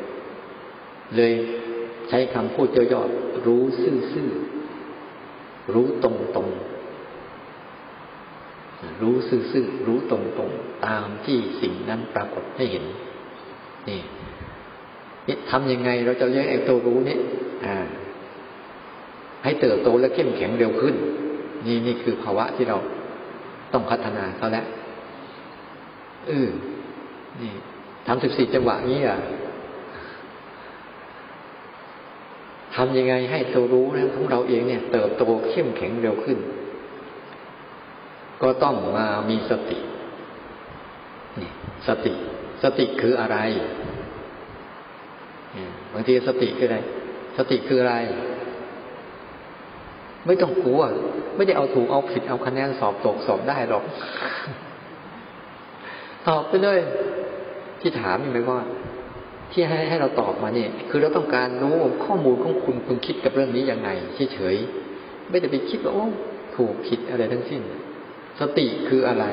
[1.16, 1.32] เลย
[2.08, 6.12] ใช้คำพูดย่อๆรู้ซื่อๆรู้ตร
[6.46, 6.58] งๆ
[9.02, 12.84] รู้ซื่อๆรู้ตรงๆตามที่สิ่งนั้นปรากฏให้เห็น
[13.88, 14.00] นี่
[15.28, 17.18] นี่ทำยังไงเราจะเรียกไอ้ตัวรู้นี่
[17.66, 17.76] อ่า
[19.44, 20.94] ให้เติบโตและเข้มแข็งเร็วขึ้น
[21.66, 22.78] นี่นี่คือภาวะที่เรา
[23.72, 24.66] ต้องพัฒนาเขาแล้ว
[26.26, 26.48] เออ
[27.40, 27.52] นี่
[28.06, 29.18] ทำสิบสี่จังหวะนี้อะ
[32.74, 36.38] ทำยังไงให้ตัวรู้นะของเราเองเนี่ย เติบโตเข้มแข็งเร็วขึ้น
[38.42, 39.78] ก็ต้องมามีสติ
[41.40, 41.50] นี่
[41.88, 42.12] สติ
[42.62, 43.36] สติคืออะไร
[45.92, 46.78] บางทีสติคืออะไร
[47.36, 47.94] สติคืออะไร
[50.26, 50.82] ไม่ต้องกลัว
[51.36, 53.84] ไม่ได้เอาถูกเอาผิดเอาคะแนนสอบตกสอบได้หรอก
[56.28, 56.80] ตอบไปเลย
[57.80, 58.60] ที่ถามไม่ว่า
[59.54, 63.88] ที่ให้ให้เราตอบมาเนี่ย คือเราต้องการรู้ข้อมูลของคุณคุณคิดกับเรื่องนี้ยังไง
[64.32, 66.06] เฉยๆไม่ได้ไปคิดว่าโอ้
[66.56, 67.62] ถูกผิดอะไรทั้งสิ้น
[68.40, 69.24] สติคืออะไร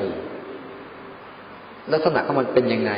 [1.92, 2.92] ลักษณะของมันเป็นยังไง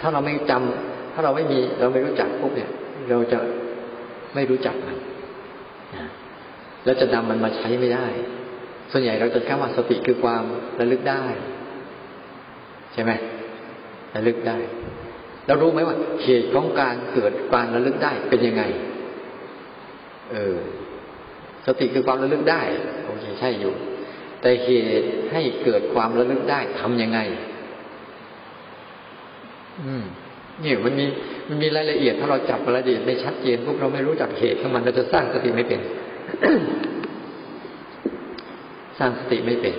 [0.00, 2.70] ถ้าเราไม่จำถ้าเราไม่มีเราไม่รู้จักพวกเนี่ย
[3.10, 3.38] เราจะ
[4.34, 4.96] ไม่รู้จักมัน
[6.84, 8.06] แล้วจะนำมันมาใช้ไม่ได้
[8.92, 10.44] ส่วนใหญ่เราจะแค่ว่าสติคือความ
[10.80, 11.22] ระลึกได้
[12.92, 13.12] ใช่ไหม
[14.14, 14.56] ระลึกได้
[15.48, 18.62] แล้วรู้ไหมว่า เหตุของการเกิดความระลึกได้เป็นยังไง
[20.32, 20.56] เออ
[21.66, 22.62] สติคือความระลึกได้
[23.06, 23.72] โอเคใช่อยู่
[24.40, 24.70] แต่เห
[25.00, 27.18] ตุให้เกิดความระลึกได้ทำยังไง
[29.84, 30.04] อืม
[30.64, 31.06] นี่มันมี
[31.48, 35.80] มันมีรายละเอียด ถ้าเราจับรายละเอียดไม่ชัดเจนพวกเราไม่รู้จักเหตุของมันเราจะสร้างสติไม่เป็น
[38.98, 39.74] สร้างสติไม่เป็น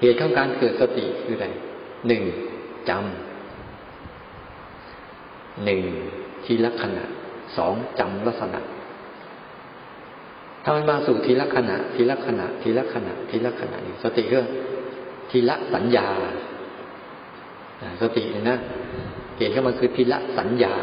[0.00, 1.46] เหตุของการเกิดสติคืออะไร
[2.06, 2.22] หนึ่ง
[2.88, 3.02] จำ
[5.64, 5.80] หนึ่ง
[6.44, 7.04] ทีละขณะ
[7.56, 8.60] สองจำลักษณะ
[10.64, 14.46] ถ้ามันมาสู่ทีละขณะ ทีละขณะ ทีละขณะ ทีละขณะนี่สติเรื่อง
[15.30, 16.08] ทีละสัญญา
[18.00, 18.58] สตินะ
[19.36, 20.74] เหตุของมันคือทีละสัญญา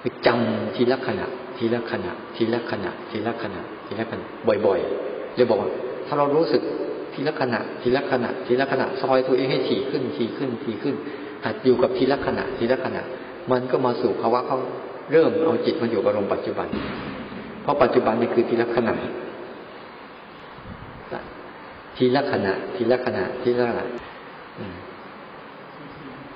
[0.00, 1.26] คือจำทีละขณะ
[1.58, 4.26] ทีละขณะ ทีละขณะ ทีละขณะ ทีละขณะ
[4.66, 5.70] บ่อยๆเลยบอกว่า
[6.06, 6.62] ถ้าเรารู้สึก
[7.12, 10.94] ทีละขณะ ทีละขณะ ทีละขณะซอยตัวเองให้ถี่ขึ้นถี่ขึ้นถี่ขึ้น
[11.44, 13.02] หัดอยู่กับทีละขณะ ทีละขณะ
[13.50, 14.58] มันก็มาสู่ภาวะเขา
[15.12, 16.68] เริ่มเอาจิตมาอยู่กับลมปัจจุบัน
[17.62, 18.94] เพราะปัจจุบันนี่คือทีละขณะ
[21.96, 23.84] ทีละขณะ ทีละขณะ ทีละขณะ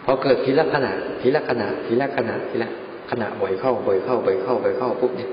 [0.05, 2.69] พอเกิดทีละขณะ ทีละขณะ ทีละขณะ ทีละ
[3.11, 5.31] ขณะบ่อยเข้าบ่อยเข้าบ่อยเข้าบ่อยเข้าปุ๊บเนี่ย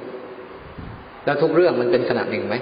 [1.25, 2.55] แล้วทุกเรื่องมันเป็นขณะหนึ่งไหม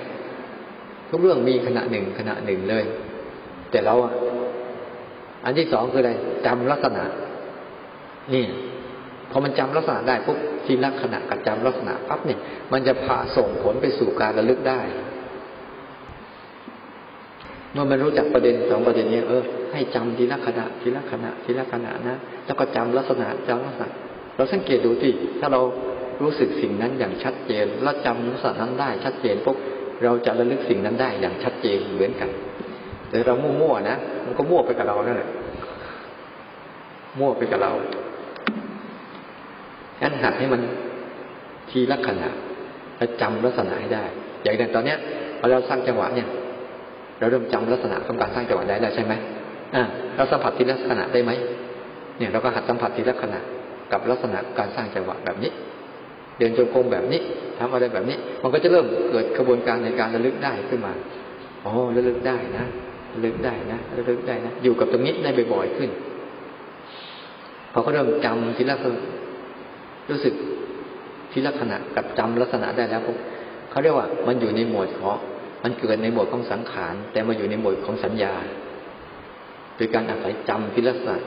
[1.10, 2.84] ทุกเรื่องมีขณะหนึ่งขณะหนึ่งเลย
[3.72, 4.14] แต่เราอะ
[5.44, 6.12] อันที่สองคืออะไร
[6.46, 7.04] จำลักษณะ
[8.34, 8.46] นี่
[9.32, 12.40] พอมันจำลักษณะได้ปุ๊บทีละขณะกับจำลักษณะปั๊บเนี่ย
[12.72, 14.82] มันจะพาส่งผลไปสู่การระลึกได้
[17.74, 23.90] เมื่อมันรู้จักประเด็นสองประเด็นนี้เออให้จำทีละขณะทีละขณะทีละขณะนะแล้วก็จำลักษณะจำลักษณะ
[24.36, 25.10] เราสังเกตดูสิ
[25.40, 25.62] ถ้าเรา
[26.24, 29.58] รู้สึกสิ่งนั้นอย่างชัดเจน แล้วจำลักษณะนั้นได้ ชัดเจนปุ๊บ
[30.04, 32.30] เราจะระลึกสิ่งนั้นได้อย่างชัดเจนเหมือนกัน
[33.10, 35.30] แต่เรามั่วๆนะมันก็มั่วไปกับเรานั่นแหละ
[37.20, 37.72] มั่วไปกับเรา
[40.00, 40.62] ฉะนั้นหัดให้มัน
[41.70, 42.30] ทีละขณะ
[42.98, 44.04] และจำลักษณะให้ได้
[44.44, 44.98] อย่างอย่างตอนเนี้ย
[45.40, 46.28] พอเราสร้างจังหวะเนี่ย
[47.20, 49.14] เราเริ่มจำลักษณะของการสร้างจังหวะได้แล้วใช่ไหม
[49.76, 49.84] อ่า
[50.16, 51.32] เราสัมผัสทีละขณะได้ไหม
[52.18, 53.40] เนี่ยเราก็หัดสัมผัสทีละขณะ
[53.92, 55.52] กับลักษณะการสร้างจังหวะแบบนี้
[56.38, 57.22] เดินจงกรมแบบนี้
[57.60, 60.94] ทำอะไรแบบนี้ มันก็จะเริ่มเกิดกระบวนการในการระลึกได้ขึ้นมา
[61.66, 62.66] อ๋อระลึกได้นะ
[63.14, 65.90] ระลึกได้นะระลึกได้นะอยู่กับตรงนี้ได้บ่อยๆขึ้น
[67.72, 68.78] พอเขาเริ่มจำทีละ
[70.12, 70.34] รู้สึก
[71.32, 73.02] ทีละขณะกับจำลักษณะได้แล้ว
[73.70, 75.18] เขาเรียกว่า มันอยู่ในหมวดของ
[75.64, 78.34] มันเกิดในหมวดของสังขาร แต่มาอยู่ในหมวดของสัญญา
[79.76, 81.18] โดยการอาศัยจำทีละขณะ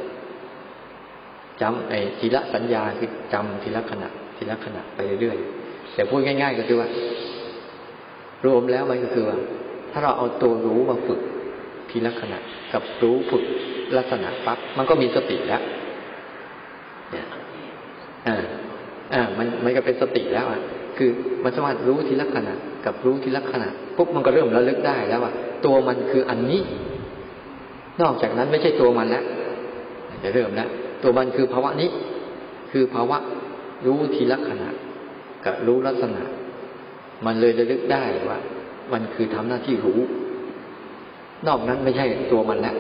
[1.63, 6.89] จำไอ้ทีละสัญญาคือจำทีละขณะทีละขณะไปเรื่อยๆแต่พูดง่าย ๆ ก็คือว่า
[8.45, 9.39] รวมแล้วมันก็คือว่า
[9.93, 11.21] ถ้าเราเอาตัวรู้มาฝึก
[11.91, 12.39] ทีละขณะ
[12.73, 13.45] กับรู้ฝึก
[13.97, 15.63] ลักษณะปั๊บมันก็มีสติแล้ว
[17.13, 17.27] เนี่ย
[18.27, 18.37] อ่า
[19.15, 20.61] อ่ามันมันก็เป็นสติแล้วอะ
[20.97, 21.11] คือ
[21.45, 22.55] มันสามารถรู้ทีละขณะ
[22.85, 25.33] กับรู้ทีละขณะปุ๊บมันก็เริ่มระลึกได้แล้วว่า
[25.65, 26.61] ตัวมันคืออันนี้
[28.03, 29.25] นอกจากนั้นไม่ใช่ตัวมันแล้ว
[30.25, 30.69] จะเริ่มแล้ว
[31.03, 31.91] ตัวมันคือภาวะนี้
[32.73, 33.19] คือภาวะ
[33.87, 34.69] รู้ทีละขณะ
[35.45, 36.23] กับรู้ลักษณะ
[37.27, 38.39] มันเลยระลึกได้ว่า
[38.93, 40.01] มันคือทำหน้าที่รู้
[41.47, 42.77] นอกนั้นไม่ใช่ตัวมันแล้ว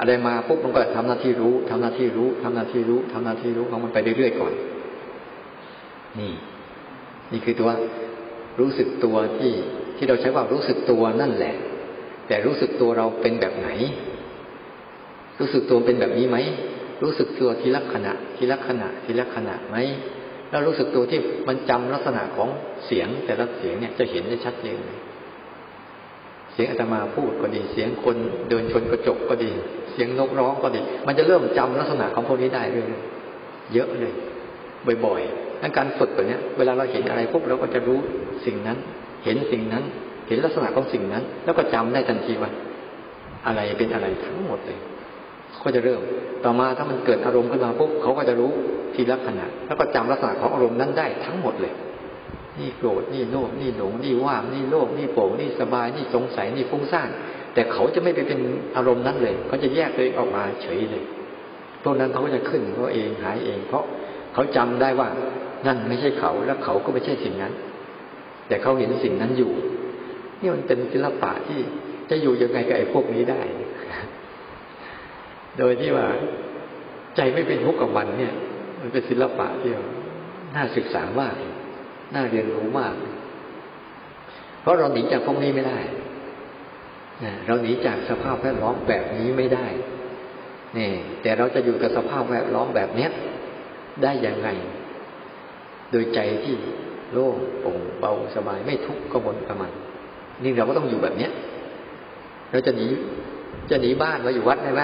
[0.00, 4.52] อะไรมาปุ๊บมันก็ทำหน้าที่รู้ทำหน้าที่รู้ทำหน้าที่รู้ทำหน้าที่รู้ของมันไปเรื่อยๆก่อน
[6.18, 6.32] นี่
[7.32, 7.70] นี่คือตัว
[8.60, 9.52] รู้สึกตัวที่
[9.96, 11.54] ที่เราใช้ว่ารู้สึกตัวนั่นแหละ
[12.28, 13.68] แต่รู้สึกตัวเราเป็นแบบไหน
[15.38, 16.38] รู้สึกตัวเป็นแบบนี้ไหม
[17.02, 19.76] รู้สึกตัวทีละขณะ ทีละขณะ ทีละขณะไหม
[20.50, 22.48] แล้วรู้สึกตัวที่มันจำลักษณะของ
[22.86, 24.78] เสียง แต่ละเสียงเนี่ยจะเห็นได้ชัดเจน
[26.52, 28.16] เสียงอาตมาพูดก็ดี เสียงคน
[28.48, 29.50] เดินชนกระจกก็ดี
[29.92, 32.88] เสียงนกร้องก็ดี มันจะเริ่มจำลักษณะของพวกนี้ได้เรื่อย
[33.72, 34.12] เยอะเลย
[35.04, 37.98] บ่อยๆ ดังการฝึกแบบนี้เวลาเราเห็นอะไรปุ๊บเราก็จะรู้
[38.44, 38.78] สิ่งนั้น
[39.24, 39.84] เห็นสิ่งนั้น
[40.28, 42.50] เห็นลักษณะของสิ่งนั้น แล้วก็จำได้ทันทีว่า
[43.46, 44.78] อะไรเป็นอะไรทั้งหมดเลย
[45.62, 46.00] ก็จะเริ่ม
[46.44, 48.50] ต่อมาถ้ามันเกิดอารมณ์ขึ้นมาปุ๊บเขาก็จะรู้
[48.94, 51.74] ทีละขณะ แล้วก็จำลักษณะของอารมณ์นั้นได้ทั้งหมดเลย
[52.58, 57.08] นี่โกรธ นี่โลภ นี่หลง นี่ว่าง นี่โลภ นี่โป่ง นี่สบาย นี่สงสัย นี่ฟุ้งซ่าน
[57.54, 58.40] แต่เขาจะไม่ไปเป็น
[58.76, 61.04] อารมณ์นั้นเลย เขาจะแยกตัวเองออกมาเฉยเลย
[61.82, 63.84] พวกนั้นเขาก็จะขึ้นเขาเองหายเอง เพราะ
[64.36, 65.08] เขาจำได้ว่า
[65.66, 67.52] นั่นไม่ใช่เขาและเขาก็ไม่ใช่สิ่งนั้น
[68.48, 69.52] แต่เขาเห็นสิ่งนั้นอยู่
[70.40, 71.60] นี่มันเป็นศิลปะที่
[72.10, 73.40] จะอยู่ยังไงกับไอ้พวกนี้ได้
[75.58, 76.06] โดยที่ว่า
[77.16, 78.34] ใจไม่เป็นทุกข์กับมันเนี่ย
[78.80, 79.70] มันเป็นศิลปะที่
[80.56, 81.34] น่าศึกษามาก
[82.14, 82.94] น่าเรียนรู้มาก
[84.60, 85.78] เพราะเราหนีจากพวกนี้ไม่ได้
[87.46, 89.66] เราหนีจากสภาพแวดล้อมแบบนี้ไม่ได้
[90.76, 90.90] นี่
[91.22, 93.10] แต่เราจะอยู่กับสภาพแวดล้อมแบบเนี้ย
[94.02, 94.48] ได้ย่างไง
[95.90, 96.54] โดยใจที่
[97.12, 99.72] โล่งโปร่งเบาสบายไม่ทุกข์กังวลกับมัน
[100.42, 101.32] นี่เราก็ต้องอยู่แบบเนี้ย
[102.50, 102.86] เราจะหนี
[103.70, 104.82] จะหนีบ้านมาอยู่วัดได้ไหม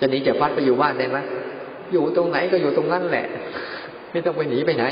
[0.00, 1.18] จะหนีจากวัดไปอยู่บ้านได้ไหม
[1.92, 3.26] อยู่ตรงไหนก็อยู่ตรงนั้นแหละ
[4.12, 4.84] ไม่ต้องไปหนีไปไหน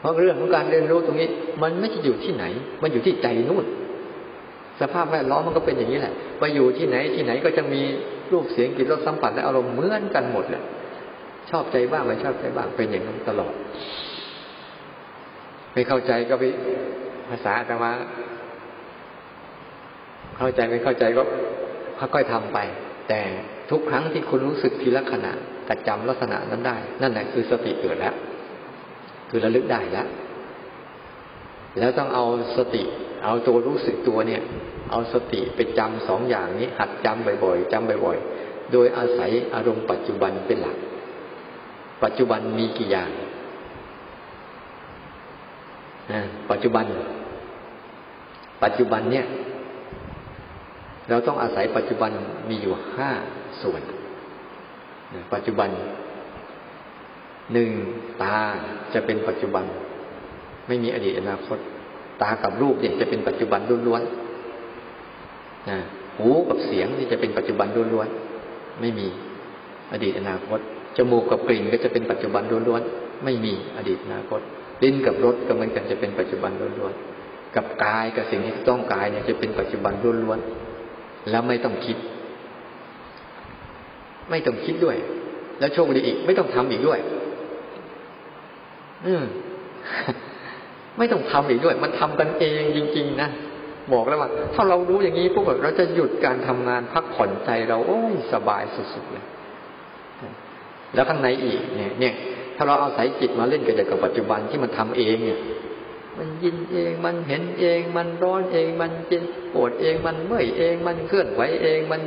[0.00, 1.28] เพราะเรื่องของการเรียนรู้ตรงนี้
[1.62, 2.44] มันไม่ใช่อยู่ที่ไหน
[2.82, 3.64] มันอยู่ที่ใจนู่น
[4.80, 7.82] สภาพแวดล้อมมันก็เป็นอย่างนี้แหละไปอยู่ที่ไหนที่ไหนก็จะมี
[8.32, 10.62] รูปเสียงกลิ่นรสสัมผัสและอารมณ์เหมือนกันหมดเลย
[11.50, 13.54] ชอบใจบ้างไม่ชอบใจบ้างเป็นอย่างนั้นตลอด
[15.72, 16.44] ไม่เข้าใจก็ไป
[17.28, 17.92] ภาษาแต่ว่า
[20.36, 21.22] เข้าใจไม่เข้าใจก็
[21.98, 22.58] ค่อยๆทำไป
[23.08, 23.20] แต่
[23.70, 25.32] ทุกครั้งที่คุณรู้สึกทีละขณะ
[25.68, 28.14] กระจำลักษณะนั้นได้ นั่นแหละคือสติเกิดแล้ว
[29.30, 30.06] คือระลึกได้แล้ว
[31.78, 32.24] แล้วต้องเอา
[32.56, 32.82] สติ
[33.24, 34.42] เอาตัวรู้สึกตัวเนี่ย
[34.92, 40.76] เอาสติไปจำสองอย่างนี้ หัดจำบ่อยๆจำบ่อยๆ โดยอาศัยอารมณ์ปัจจุบันเป็นหลัก
[42.02, 43.10] ปัจจุบันมีกี่อย่าง
[46.50, 46.86] ปัจจุบัน
[48.62, 49.26] ปัจจุบันเนี่ย
[51.08, 52.10] เราต้องอาศัยปัจจุบัน
[52.48, 53.10] มีอยู่ห้า
[53.62, 53.82] ส่วน
[55.34, 55.70] ปัจจุบัน
[57.52, 57.70] หนึ่ง
[58.22, 58.38] ตา
[58.94, 59.64] จะเป็นปัจจุบัน
[60.68, 61.58] ไม่มีอดีตอนาคต
[62.22, 64.31] ตากับรูปเนี่ยจะเป็นปัจจุบันล้วนๆ
[66.18, 69.06] หูกับเสียงนี่จะเป็นปัจจุบันล้วนๆไม่มี
[69.92, 70.58] อดีตอนาคต
[70.96, 74.40] จมูกกับกลิ่นก็จะเป็นปัจจุบันล้วนๆไม่มีอดีตอนาคต
[74.82, 79.92] ลิ้นกับรสก็เหมือนกันจะเป็นปัจจุบันล้วนๆกับกายกับสิ่งที่ต้องกายเนี่ยจะเป็นปัจจุบัน
[80.24, 81.96] ล้วนๆแล้วไม่ต้องคิด
[84.30, 84.96] ไม่ต้องคิดด้วย
[85.58, 86.98] แล้วโชคดีอีก ไม่ต้องทำอีกด้วย
[89.06, 89.24] อืม
[90.98, 93.28] ไม่ต้องทำอีกด้วย มันทำกันเองจริง ๆ นะ
[93.92, 98.62] บอกแล้วว่า ถ้าเรารู้อย่างนี้ปุ๊บเราจะหยุดการทำงานพักผ่อนใจเราโอ้ยสบาย
[98.94, 99.24] สุดๆเลย
[100.94, 102.14] แล้วข้างในอีกเนี่ย เนี่ย
[102.56, 105.40] ถ้าเราเอาสายจิตมาเล่นกับกับปัจจุบันที่มันทำเองเนี่ย
[106.18, 109.24] มันยินเองมันเห็นเองมันร้อนเองมันเจ็บ
[109.54, 112.00] ปวดเองมันเมื่อยเองมันเคลื่อนไหวเองมัน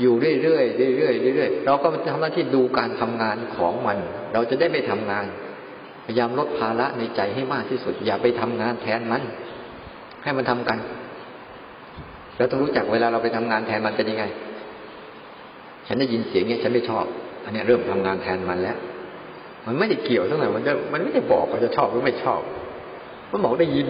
[0.00, 3.98] อยู่เรื่อยๆเรื่อยๆเรื่อยๆเราก็ทำหน้าที่ดูการทำงานของมัน
[4.32, 5.26] เราจะได้ไม่ทำงาน
[6.06, 9.22] พยายามลดภาระในใจให้มากที่สุด อย่าไปทำงานแทนมัน
[10.22, 10.78] ให้มันทำกัน
[12.36, 14.24] เราต้องรู้จักเวลาเราไปทำงานแทนมันเป็นยังไง
[15.86, 17.04] ฉันได้ยินเสียงเนี้ยฉันไม่ชอบ
[17.44, 18.76] อันนี้เริ่มทำงานแทนมันแล้ว
[19.66, 22.40] มันไม่ได้เกี่ยวทั้งหมดมันจะมันไม่ได้บอกว่าจะชอบหรือไม่ชอบ
[23.30, 23.88] มันบอกได้ยิน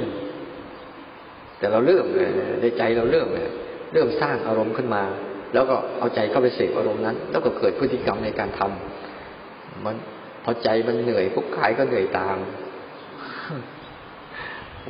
[1.59, 2.29] แต่เราเริ่มเลย
[2.61, 3.45] ในใจเราเริ่มเลย
[3.93, 5.03] เริ่มสร้างอารมณ์ขึ้นมา
[5.55, 9.97] แล้วก็เอาใจเข้าไปเสพอารมณ์นั้น แล้วก็เกิดพฤติกรรมในการทำมัน
[10.45, 12.37] พอใจมันเหนื่อยปุ๊บกายก็เหนื่อยตาม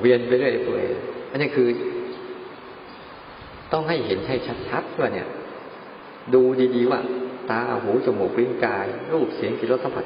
[0.01, 0.85] เวียนไปเรื่อยเปื่อย
[1.33, 1.69] อันนี้คือ
[3.73, 4.37] ต้องให้เห็นให้
[4.69, 5.29] ชัดๆว่าเนี่ย
[6.35, 6.43] ดู
[6.77, 7.01] ดีๆว่า
[7.51, 10.05] ตาหูจมูกลิ้นกาย รูปเสียงกลิ่นรสสัมผัส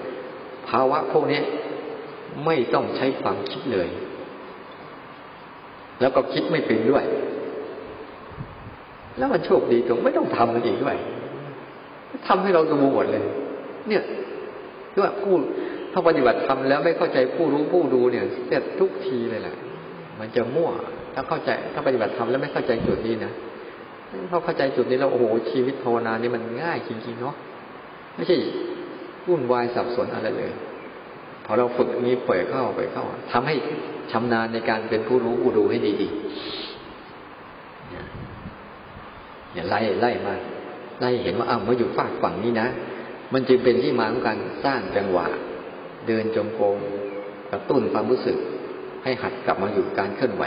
[0.69, 1.41] ภาวะพวกนี้
[2.45, 3.89] ไม่ต้องใช้ความคิดเลย
[6.01, 7.05] แล้วก็คิดไม่เป็นด้วย
[9.19, 10.97] แล้วมันโชคดีตรงไม่ต้องทำมันอีกด้วย
[12.27, 13.25] ทำให้เราดูหมดเลย
[13.89, 14.03] เนี่ย
[14.93, 15.35] คือว่าผู้
[15.93, 19.57] ถ้าปฏิบัติทำแล้วไม่เข้าใจผู้รู้ผู้ดูเนี่ยเสร็จทุกทีเลยแหละ
[20.19, 20.71] มันจะมั่ว
[21.19, 23.33] ถ้าเข้าใจถ้าปฏิบัติทำแล้วไม่เข้าใจจุดนี้นะ
[24.31, 27.35] พอเข้าใจจุดนี้แล้วโอ้โหชีวิตภาวนานี่มันง่ายจริงๆเนาะ
[28.15, 28.37] ไม่ใช่
[29.29, 30.51] วุ่นวายสับสนอะไรเลย
[31.45, 33.55] พอเราฝึกนี้เปิดเข้าไปเข้าทำให้
[34.13, 36.15] ชำนาญในการเป็นผู้รู้ผู้ดูให้ดีๆ
[39.53, 40.35] เนี่ยไล่ไล่มา
[41.01, 42.69] ไล่เห็นว่าอ้าวมาอยู่ฝากฝั่งนี้นะ
[43.33, 45.27] มันจึงเป็นที่มาของการสร้างจังหวะ
[46.07, 46.79] เดินจงกรม
[47.51, 48.37] กระตุ้นความรู้สึก
[49.05, 50.45] ให้หัดกลับมาอยู่การเคลื่อนไหว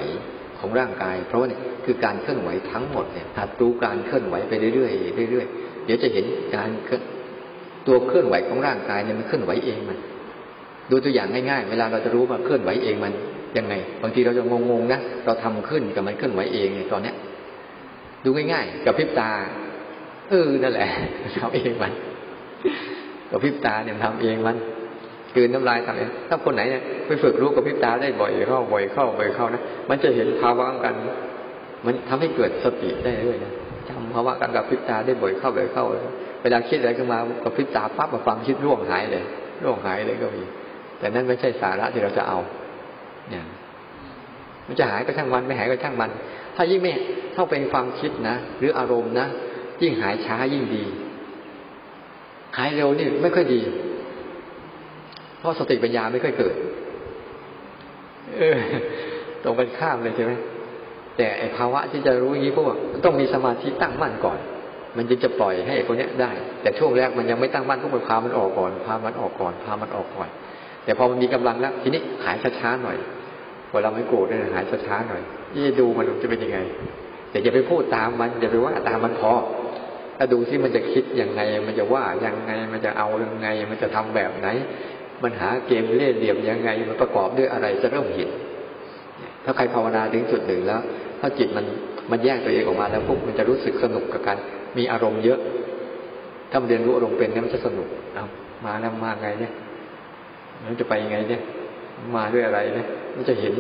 [0.60, 4.90] ของร่างกาย เพราะว่าเนี่ยคือการเคลื่อนไหวทั้งหมดเนี่ยหัดรู้การเคลื่อนไหวไปเรื่อ
[5.26, 6.70] ยๆเรื่อยๆเดี๋ยวจะเห็นการ
[7.88, 9.98] ตัวเคลื่อนไหวของร่างกายเนี่ยมันเคลื่อนไหวเองมัน
[10.92, 13.14] ดูตัวอย่างง่ายๆ เวลาเราจะรู้ว่าเคลื่อนไหวเองมัน
[13.58, 17.16] ยังไง บางทีเราจะงงๆนะเราทำขึ้นกับมันเคลื่อนไหวเองเนี่ยตอนเนี้ย
[18.24, 19.32] ดูง่ายๆ กับพริบตา
[20.30, 20.90] เออนั่นแหละ
[21.38, 21.94] ทำเองมัน
[23.32, 24.58] กับพริบตาเนี่ยทำเองมัน
[25.36, 30.94] กืนน้ำลายทำเองถ้าคนไหนเนี่ยไปฝึกรู้กับพิบตาได้บ่อยเข้าบ่อยเข้าบ่อยเข้านะมันจะเห็นภาวะกัน
[31.86, 33.52] มันทำให้เกิดสติได้ด้วยนะ
[33.90, 35.86] จำภาวะกันกับพิบตาได้บ่อยเข้าบ่อยเข้า
[36.42, 39.24] เวลาคิดอะไรขึ้นมากับพิบตาปั๊บมาฟังคิดร่วงหายเลย
[39.64, 40.44] ร่วงหายเลยก็มี
[41.00, 42.38] แต่นั่นไม่ใช่สาระที่เราจะเอา
[43.30, 43.44] เนี่ย
[44.68, 46.12] มันจะหายก็ช่างมันไม่หายก็ช่างมัน
[46.56, 46.92] ถ้ายิ่งไม่
[47.34, 49.28] เท่าเป็นความคิดนะหรืออารมณ์นะ
[49.82, 50.84] ยิ่งหายช้ายิ่งดี
[52.58, 53.62] หายเร็วนี่ไม่ค่อยดี
[55.40, 56.56] เพราะสติปัญญาไม่ค่อยเกิด
[58.38, 58.58] เออ
[59.44, 60.34] ตรงกันข้ามเลยใช่ไหม
[61.18, 62.66] แต่ไอภาวะที่จะรู้อย่างนี้พวก
[63.06, 64.40] ต้องมีสมาธิตั้งมั่นก่อน
[64.98, 66.32] มันจึงจะปล่อยให้พวกนี้ได้
[66.62, 70.30] แต่ช่วงแรกมันยังไม่ตั้งมั่นพวกมันพามันออกก่อนพามันออกก่อนพามันออกก่อน
[70.84, 72.98] แต่พอมันมีกำลังแล้ว ทีนี้หายช้าๆหน่อย
[73.72, 75.22] เวลาไม่โกรธเนี่ยหายช้าๆหน่อย
[75.56, 76.60] นี่ดูมันจะเป็นยังไง
[77.32, 79.34] แต่อย่าไปพูดตามมันอย่าไปว่าตามมันพอ
[80.18, 84.48] ถ้าดูที่มันจะคิดยังไง มันจะว่ายังไง มันจะเอายังไง มันจะทำแบบไหน
[85.24, 88.30] มันหาเกมเล่ห์เหลี่ยมยังไง มันประกอบด้วยอะไรจะเริ่มเห็น
[89.46, 90.82] ถ้าใครภาวนาถึงจุดหนึ่งแล้ว
[91.20, 91.66] ถ้าจิตมัน
[92.12, 94.38] มันแยกตัวเองออกมาแล้วปุ๊บมันจะรู้สึกสนุกกับการ
[94.78, 95.40] มีอารมณ์เยอะ
[96.52, 98.26] ถ้ามันเรียนรู้อารมณ์เป็นเนี่ยมันจะสนุกเอา
[98.66, 99.54] มาแล้วมาไงเนี่ย
[100.66, 101.42] มันจะไปยังไงเนี่ย
[102.16, 103.56] มาด้วยอะไรเนี่ย มันจะเห็น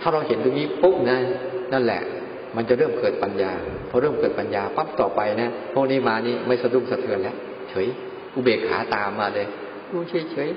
[0.00, 1.16] ถ้าเราเห็นตรงนี้ปุ๊บนะ
[1.72, 2.02] นั่นแหละ
[2.56, 3.52] มันจะเริ่มเกิดปัญญา
[3.90, 7.36] พอเริ่มเกิดปัญญาปั๊บต่อไปนะพวกนี้มานี่ไม่สะดุ้งสะเทือนแล้ว
[7.70, 7.86] เฉย
[8.34, 9.46] อุเบกขาตามมาเลย
[9.92, 10.48] รู้เฉยเฉย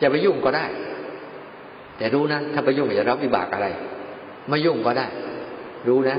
[0.00, 0.66] จะไปยุ่งก็ได้
[1.96, 3.66] แต่รู้นะถ้าไปยุ่งจะรับวิบากอะไร
[4.48, 5.06] ไม่ยุ่งก็ได้
[5.88, 6.16] รู้นะ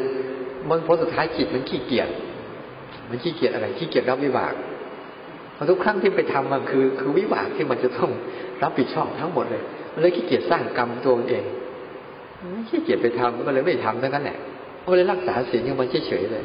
[0.69, 2.09] มันผลสุดท้ายจิตมันขี้เกียจ
[3.09, 4.53] มันขี้เกียจอะไรขี้เกียจรับวิบาก
[5.69, 8.11] ทุกครั้งที่ไปทำมันคือ คือวิบากที่มันจะต้อง
[8.63, 9.63] รับผิดชอบทั้งหมดเลย
[9.93, 11.43] มันเลยขี้เกียจสร้างกรรมตัวเอง
[12.51, 14.37] ไม่ขี้เกียจไปทำมันเลยไม่ทำทั้งนั้นแหละ
[14.81, 16.43] มันเลยรักษาศีลของมันเฉยๆเลย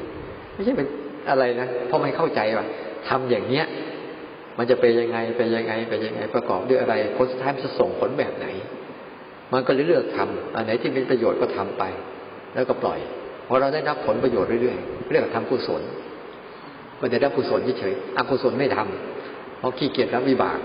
[0.54, 0.86] ไม่ใช่เป็น
[1.30, 2.66] อะไรนะเพราะมันเข้าใจว่า
[3.08, 3.64] ทำอย่างเนี้ย
[4.58, 8.46] มันจะเป็นยังไงเป็นยังไงเป็นยังไง ประกอบด้วยอะไรผลสุดท้ายมันจะส่งผลแบบไหน
[9.52, 11.82] มันก็เลือกทำอันไหนที่มีประโยชน์ก็ทำไป
[12.54, 12.98] แล้วก็ปล่อย
[13.46, 15.82] พอเราได้รับผลประโยชน์เรื่อยๆเรียกว่าทำกุศล
[17.00, 20.58] มันจะได้กุศลเฉยๆอกุศลไม่ทำเพราะขี้เกียจรับวิบาก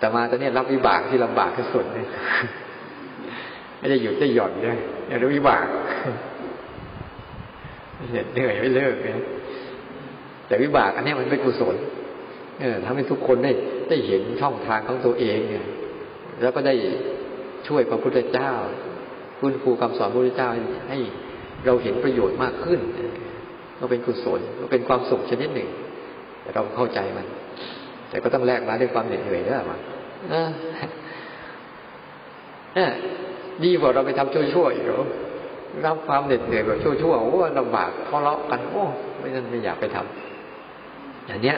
[0.00, 2.06] แต่มาตอนนี้รับวิบากที่ลำบากที่สุดเลย
[3.78, 5.66] ไม่ได้หยุดได้หย่อนเลยอยากรับวิบาก
[8.32, 9.24] เหนื่อยไม่เลิกนะ
[10.52, 11.74] แต่วิบาก อันนี้มันเป็นกุศล
[12.60, 13.52] เออทำให้ทุกคนได้
[13.88, 15.66] ได้เห็นช่องทางของตัวเองเนี่ย
[16.42, 16.74] แล้วก็ได้
[17.68, 18.52] ช่วยพระพุทธเจ้า
[19.38, 20.48] คุณครูคำสอนพระพุทธเจ้า
[20.88, 20.98] ให้
[21.66, 22.80] เราเห็นประโยชน์มากขึ้น
[23.78, 25.68] ก็เป็นกุศลก็เป็นความสุขชนิดหนึ่ง
[26.42, 27.26] แต่เราเข้าใจมัน
[28.10, 29.80] แต่ก็ต้องแลกมาด้วยความเหน็ดเหนื่อยด้วยมั้ง
[33.64, 35.04] ดีกว่าเราไปทำชั่วๆอีกเหรอ
[35.86, 38.84] รับความเหน็ดเหนื่อยแบบชั่วๆโอ้ลำบากทะเลาะกันโอ้
[39.18, 40.31] ไม่นั่นไม่อยากไปทำ
[41.26, 41.56] อย่างเนี้ย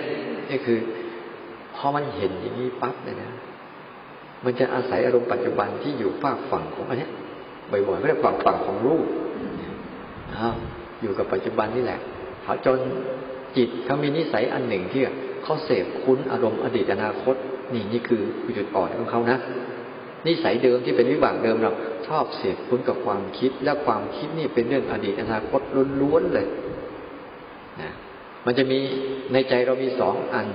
[0.51, 0.79] นี่คือ
[1.77, 3.33] พอมันเห็นอย่างนี้ปั๊บเนี่ยนะ
[4.45, 7.09] มันจะอาศัยอารมณ์ปัจจุบันที่อยู่ฝากฝั่งของอันนี้
[7.71, 9.07] บ่อยๆไม่ได้ฝั่งฝั่งของรูป
[11.01, 12.01] อยู่กับปัจจุบันนี่แหละ
[12.43, 12.79] เขาจน
[13.57, 15.03] จิตเขามีนิสัยอันหนึ่งที่
[15.43, 17.35] เขาเสพคุ้นอารมณ์อดีตอนาคต
[17.73, 18.23] นี่นี่คือ
[18.57, 19.39] จุดอ่อนของเขานะ
[20.27, 21.73] นิสัยเดิมที่เป็นวิบากเดิมเรา
[22.07, 25.61] ชอบเสพคุ้นกับความคิดและความคิดนี่เป็นเรื่องอดีตอนาคต
[26.01, 26.47] ล้วนๆเลย
[27.83, 27.93] นะ
[28.47, 28.79] มันจะมี
[29.33, 30.47] ในใจเรามีสองอัน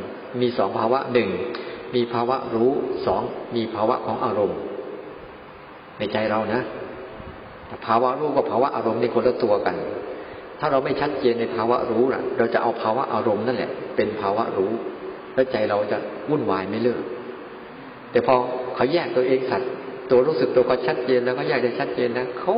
[0.41, 1.29] มีสองภาวะหนึ่ง
[1.95, 2.71] มีภาวะรู้
[3.05, 3.21] สอง
[3.55, 4.59] มีภาวะของอารมณ์
[5.99, 6.61] ในใจเรานะ
[7.85, 9.75] ภาวะรู้กับภาวะอารมณ์ในคนละตัวกัน
[10.59, 14.71] ถ้าเราไม่ชัดเจนในภาวะรู้ล่ะเราจะเอาภาวะอารมณ์นั่นแหละ เป็นภาวะรู้
[15.33, 15.97] แล้วใจเราจะ
[16.29, 17.01] วุ่นวายไม่เลิก
[18.11, 18.35] แต่พอ
[18.75, 19.71] เขาแยกตัวเองสัตว์
[20.09, 22.53] ตัวรู้สึกตัวก็ชัดเจนแล้วก็แยกได้ชัดเจนนะเขา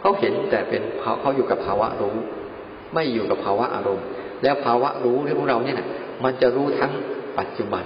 [0.00, 2.16] เขาเห็นแต่เป็นเขาเขาอยู่กับภาวะรู้
[2.94, 4.06] ไม่อยู่กับภาวะอารมณ์
[4.44, 5.88] แล้วภาวะรู้ที่พวกเราเนี่ยนะ
[6.24, 6.92] มันจะรู้ทั้ง
[7.38, 7.84] ปัจจุบัน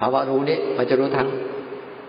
[0.00, 1.28] ภาวะรู้นี้มันจะรู้ทั้ง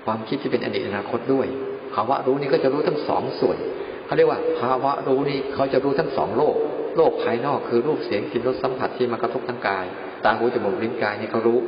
[0.05, 1.47] ความคิดที่เป็นอดีตอนาคตด้วย
[1.93, 3.57] ภาวะรู้นี้ก็จะรู้ทั้งสองส่วน
[4.05, 6.55] เขาเรียกว่า ภาวะรู้นี้เขาจะรู้ทั้งสองโลก
[6.97, 9.85] โลกภายนอกคือรูปเสียงกลิ่นรสสัมผัสที่มากระทบทางกาย
[10.23, 11.59] ตาหูจมูกลิ้นกายนี่เขารู้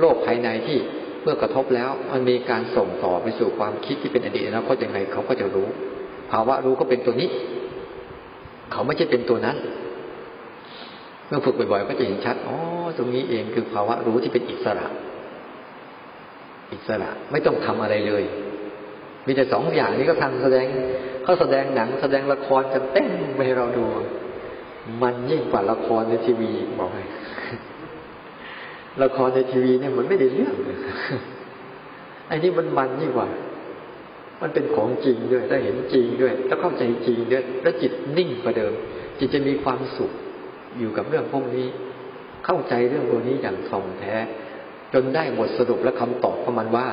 [0.00, 0.78] โลกภายในที่
[1.22, 5.68] เมื่อกระทบแล้วมันมีการส่งต่อไปสู่ความคิดที่เป็นอดีตอนาคตอย่างไรเขาก็จะรู้
[6.32, 7.28] ภาวะรู้ก็เป็นตัวนี้
[8.72, 9.56] เขาไม่ใช่เป็นตัวนั้น
[11.28, 12.56] เมื่อฝึกบ่อยๆก็จะเห็นชัดอ๋อ
[12.96, 14.86] ตรงนี้เองคือภาวะรู้ที่เป็นอิสระ
[16.72, 18.24] อิสระไม่ต้องทำอะไรเลย
[19.26, 20.66] มีแต่สองอย่างนี้ก็ทำแสดง
[21.22, 23.84] เขาแสดงหนัง แสดงละครกันเต้นไปให้เราดู
[25.02, 27.02] มันยิ่งกว่าละครในทีวีบอกให้
[29.02, 30.56] ละครในทีวีเนี่ยมันไม่ได้เรื่อง
[32.28, 33.28] ไอ้นี่มันมันยิ่งกว่า
[34.42, 38.72] มันเป็นของจริงด้วย ได้เห็นจริงด้วย แล้วเข้าใจจริงด้วย แล้วจิตนิ่งกว่าเดิม
[39.18, 40.12] จิตจะมีความสุข
[40.78, 41.66] อยู่กับเรื่องพวกนี้
[42.44, 44.14] เข้าใจเรื่องพวกนี้อย่างท่องแท้
[44.92, 46.86] จนได้บทสรุปและคำตอบของมันว่า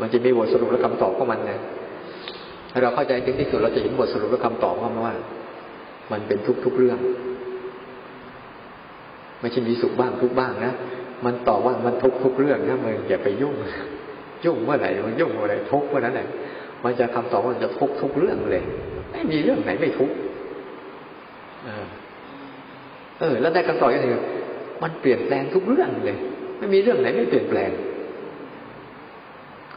[0.00, 1.58] มันจะมีบทสรุปและคำตอบของมันนะ
[2.72, 5.14] ถ้าเราเข้าใจถึงที่สุดเราจะเห็นบทสรุปและคำตอบของมันว่า
[6.12, 6.98] มันเป็นทุกๆเรื่อง
[9.40, 10.72] ไม่ใช่มีสุขบ้างทุกบ้างนะ
[11.24, 13.54] มันตอบว่ามันทุกทุกเรื่องนะมึงอย่าไปยุ่ง
[14.44, 16.28] ยุ่งเมื่อไหร่มันยุ่งเมื่อไหร่ทุกเมื่อนั้นแหละ
[16.84, 18.64] มันจะคำตอบว่าจะทุกทุกเรื่องเลย
[19.12, 20.10] ไม่มีเรื่องไหนไม่ทุก
[23.20, 24.22] เออ แล้วได้คำตอบอย่างนี้
[24.82, 26.18] มันเปลี่ยนแปลงทุกเรื่องเลย
[26.58, 27.70] ไม่มีเรื่องไหนไม่เปลี่ยนแปลง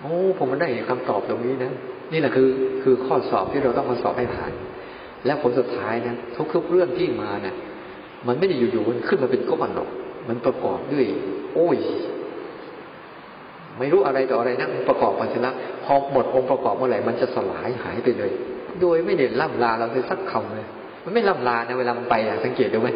[0.02, 1.72] โอ้ผมมันได้คำตอบตรงนี้นะ
[2.12, 2.50] นี่แหละคือ
[2.84, 4.52] คือข้อสอบที่เราต้องมาสอบให้ผ่าน
[5.26, 6.16] และผลสุดท้ายนะ
[6.54, 7.56] ทุกๆเรื่องที่มาเนะี่ย
[8.28, 9.90] มันไม่ได้อยู่ๆมันขึ้นมาเป็นก้อนหรอก
[10.28, 11.06] มันประกอบด้วย
[11.54, 11.78] โอ้ย
[13.78, 18.32] ไม่รู้อะไรต่ออะไรนะประกอบมาเสร็จแล้วพอหมดองค์ประกอบเมื่อไหร่มันจะสลายหายไปเลย
[18.82, 20.68] โดยไม่ได้ล่ำลาเราเลยสักคำเลย
[21.04, 22.89] มันไม่ล่ำลานะเวลามันไปอะสังเกตดูไหม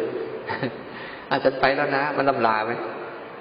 [1.30, 2.72] อาจจะไปแล้วนะ มันล่ำลาไหม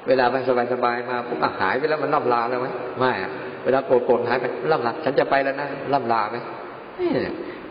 [0.08, 0.42] เวลามัน
[0.74, 2.68] สบายๆมาปุ๊บหายไปแล้วมันล่ำลาแล้วไหม
[3.00, 3.32] ไม่อะ
[3.64, 6.38] เวลาโกรธๆหายไปล่ำลาฉันจะไปแล้วนะล่ำลาไหม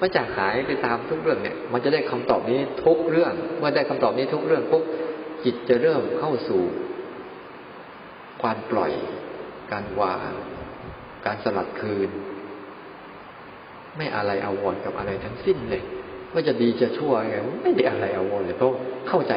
[0.01, 4.85] มันจะหายไปตามทุกเรื่องเนี่ย มันจะได้คำตอบนี้ทุกเรื่อง เมื่อได้คำตอบนี้ทุกเรื่องปุ๊บ
[5.45, 6.63] จิตจะเริ่มเข้าสู่
[8.43, 8.93] ความปล่อย
[9.73, 10.31] การวาง
[11.27, 12.11] การสลัดคืน
[13.97, 15.83] ไม่อะไรอาวรกับอะไรทั้งสิ้นเลย
[16.35, 18.71] ว่าจะดีจะชั่วไงไม่ได้อะไรอาวรเลยเพราะ
[19.09, 19.35] เข้าใจ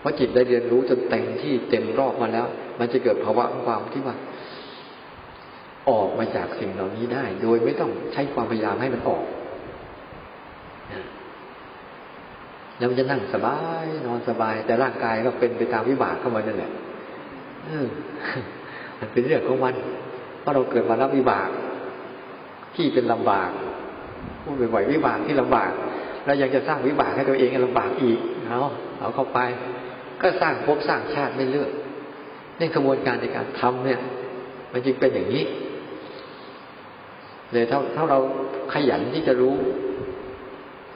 [0.00, 2.46] เพราะจิตได้เรียนรู้จนเต็มที่เต็มรอบมาแล้ว
[2.78, 4.16] มันจะเกิดภาวะความที่ว่า
[5.90, 9.24] ออกมาจากสิ่งเหล่านี้ได้ โดยไม่ต้องใช้ความพยายามให้มันออก
[12.78, 16.72] แล้วมันจะนั่งสบายนอนสบาย แต่ร่างกายก็เป็นไปตามวิบากเข้ามานั่นแหละ
[18.98, 19.74] มันเป็นเรื่องของมัน
[20.40, 21.48] เพราะเราเกิดมารับวิบาก
[22.76, 23.50] ที่เป็นลำบาก
[24.42, 25.70] พูดบ่อยๆวิบากที่ลำบาก
[26.26, 28.60] เรายังจะสร้างวิบากให้ตัวเองลำบากอีกเอา
[29.00, 29.38] เอาเข้าไป
[30.22, 31.70] ก็สร้างภพสร้างชาติไม่เลือก
[32.58, 34.00] ในกระบวนการในการทำเนี่ย
[34.72, 35.44] มันจึงเป็นอย่างนี้
[37.52, 38.18] เลยถ้าถ้าเรา
[38.72, 39.54] ขยันที่จะรู้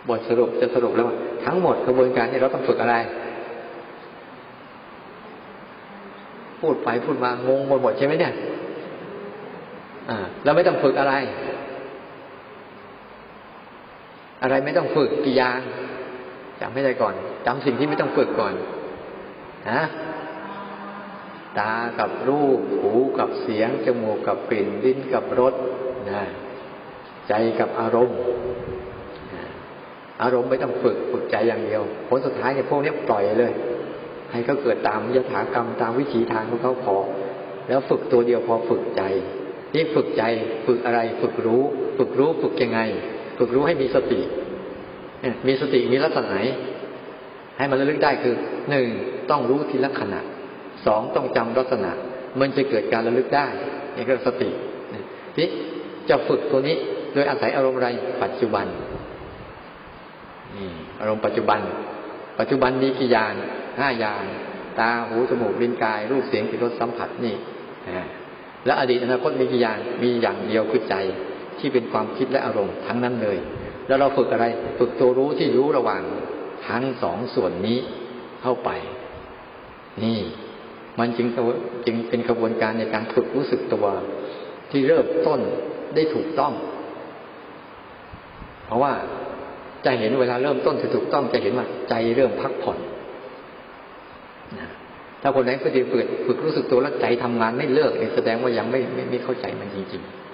[0.09, 1.09] บทสรุปจะสรุปแล้ว
[1.45, 2.97] ทั้งหมดกระบวนการที่เราต้องฝึกอะไร
[6.61, 8.35] พูดไปพูดมางงหมดหมดใช่ไหมเนี่ย
[10.11, 11.15] อ่าเราไม่ต้องฝึกอะไร
[14.43, 15.61] อะไรไม่ต้องฝึกกี่อย่าง
[16.61, 17.15] จำไม่ได้ก่อน
[17.47, 18.55] จำสิ่งที่ไม่ต้องฝึกก่อน
[19.71, 19.83] นะ
[21.59, 25.55] ตากับรูป หูกับเสียง จมูกกับกลิ่น ลิ้นกับรส
[26.11, 26.23] นะ
[27.29, 28.19] ใจกับอารมณ์
[30.23, 33.53] อารมณ์ไม่ต้องฝึกฝึกใจอย่างเดียว ผลสุดท้ายเนี่ยพวกนี้ปล่อยเลย
[34.31, 36.97] ให้เขาเกิดตามยถากรรมตามวิถีทางของเขาพอ
[37.69, 39.03] แล้วฝึกตัวเดียวพอฝึกใจ
[39.75, 40.23] นี่ฝึกใจ
[40.67, 41.63] ฝึกอะไร ฝึกรู้
[41.99, 42.81] ฝึกรู้ฝึกยังไง
[43.39, 44.21] ฝึกรู้ให้มีสติ
[45.47, 46.37] มีสติมีลักษณะไหน
[47.59, 48.35] ให้มันระลึกได้คือ
[48.71, 48.87] หนึ่ง
[49.31, 50.21] ต้องรู้ทีละขณะ
[50.87, 51.91] สองต้องจำลักษณะ
[52.41, 53.47] มันจะเกิดการระลึกได้
[53.97, 54.51] นี่ก็สติ
[55.39, 55.49] นี่
[56.09, 56.77] จะฝึกตัวนี้
[57.15, 57.89] โดยอาศัยอารมณ์อะไร
[58.23, 58.67] ปัจจุบัน
[60.57, 60.71] นี่
[61.01, 61.61] อารมณ์ปัจจุบัน
[62.39, 63.33] ปัจจุบันมีกี่อย่าง
[63.79, 64.25] ห้าอย่าง
[64.79, 67.35] ตาหูจมูกลิ้นกาย รูปเสียงกลิ่นรสสัมผัสนี่
[68.65, 70.95] แล้วอดีตอนาคตมีกี่อย่างมีอย่างเดียวคือใจ
[71.65, 73.39] ที่เป็นความคิดและอารมณ์ทั้งนั้นเลย
[73.87, 74.47] แล้วเราฝึกอะไร
[74.79, 76.03] ฝึกตัวรู้ที่รู้ระหว่าง
[76.69, 77.79] ทั้งสองส่วนนี้
[78.43, 78.71] เข้าไป
[80.05, 80.19] นี่
[80.99, 81.29] มันจึง
[81.87, 83.87] จึงเป็นกระบวนการในการฝึกรู้สึกตัว
[84.71, 85.41] ที่เริ่มต้น
[85.95, 86.53] ได้ถูกต้อง
[88.67, 88.93] เพราะว่า
[89.85, 92.79] จะเห็นเวลาเริ่มต้นที่ถูกต้องจะเห็นว่าใจเริ่มพักผ่อน
[95.23, 100.34] ถ้าคนไหนก็จะฝึกฝึกรู้สึกตัวแล้วใจทำงานไม่เลิกแสดงว่ายังไม่ไม่ไม่เข้าใจมันจริง ๆ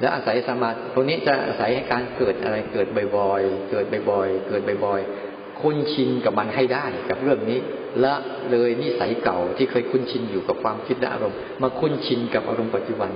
[0.00, 2.86] แล้วอาศัยสมาธิตรงนี้จะอาศัยให้การเกิดอะไรเกิด
[3.16, 7.58] บ่อยๆ เกิดบ่อยๆ เกิดบ่อยๆ คุ้นชินกับมันให้ได้กับเรื่องนี้
[8.04, 8.14] ละ
[8.50, 13.10] เลยนิสัยเก่าที่เคยคุ้นชินอยู่กับความคิดและอารมณ์ มาคุ้นชินกับอารมณ์ปัจจุบัน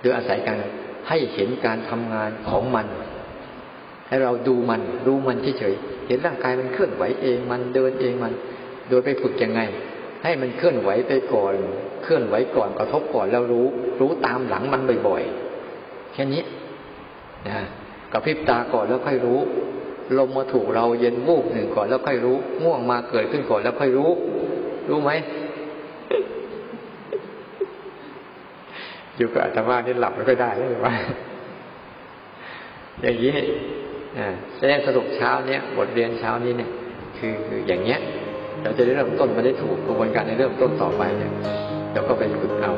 [0.00, 0.58] โดยอาศัยการ
[1.08, 2.86] ให้เห็นการทำงานของมัน
[4.08, 8.32] ให้เราดูมันรู้มันเฉยๆเห็นร่างกายมันเคลื่อนไหวเองมันเดินเองมัน
[8.88, 9.60] โดยไปฝึกยังไง
[10.24, 11.54] ให้มันเคลื่อนไหวไปก่อน
[12.02, 13.66] เคลื่อนไหวก่อนกระทบก่อนแล้วรู้
[14.00, 15.47] รู้ตามหลังมันบ่อยๆ
[16.18, 16.42] ค่นี้
[17.48, 17.58] นะ
[18.12, 19.38] กับพริบตาก่อนแล้วค่อยรู้
[20.18, 24.10] ลมมาถูกเราเย็นวูบหนึ่งก่อนแล้วค่อยรู้ง่วงมาเกิดขึ้นก่อนแล้วค่อยรู้
[24.88, 25.10] รู้ไหม
[29.16, 30.94] อยู่กับอาตมานี่หลับไม่ค่อยได้เลยว่า
[33.02, 33.34] อย่างนี้
[34.56, 36.70] แสดงสรุปเช้าเนี้ยบทเรียนเช้านี้เนี่ย
[37.18, 37.32] คือ
[37.66, 38.00] อย่างเงี้ย
[38.62, 41.32] เราจะได้เริ่มต้นมาได้ถูกกระบวนการในเริ่มต้นต่อไปเนี่ย
[41.92, 42.72] เราก็ไปฝึกเอา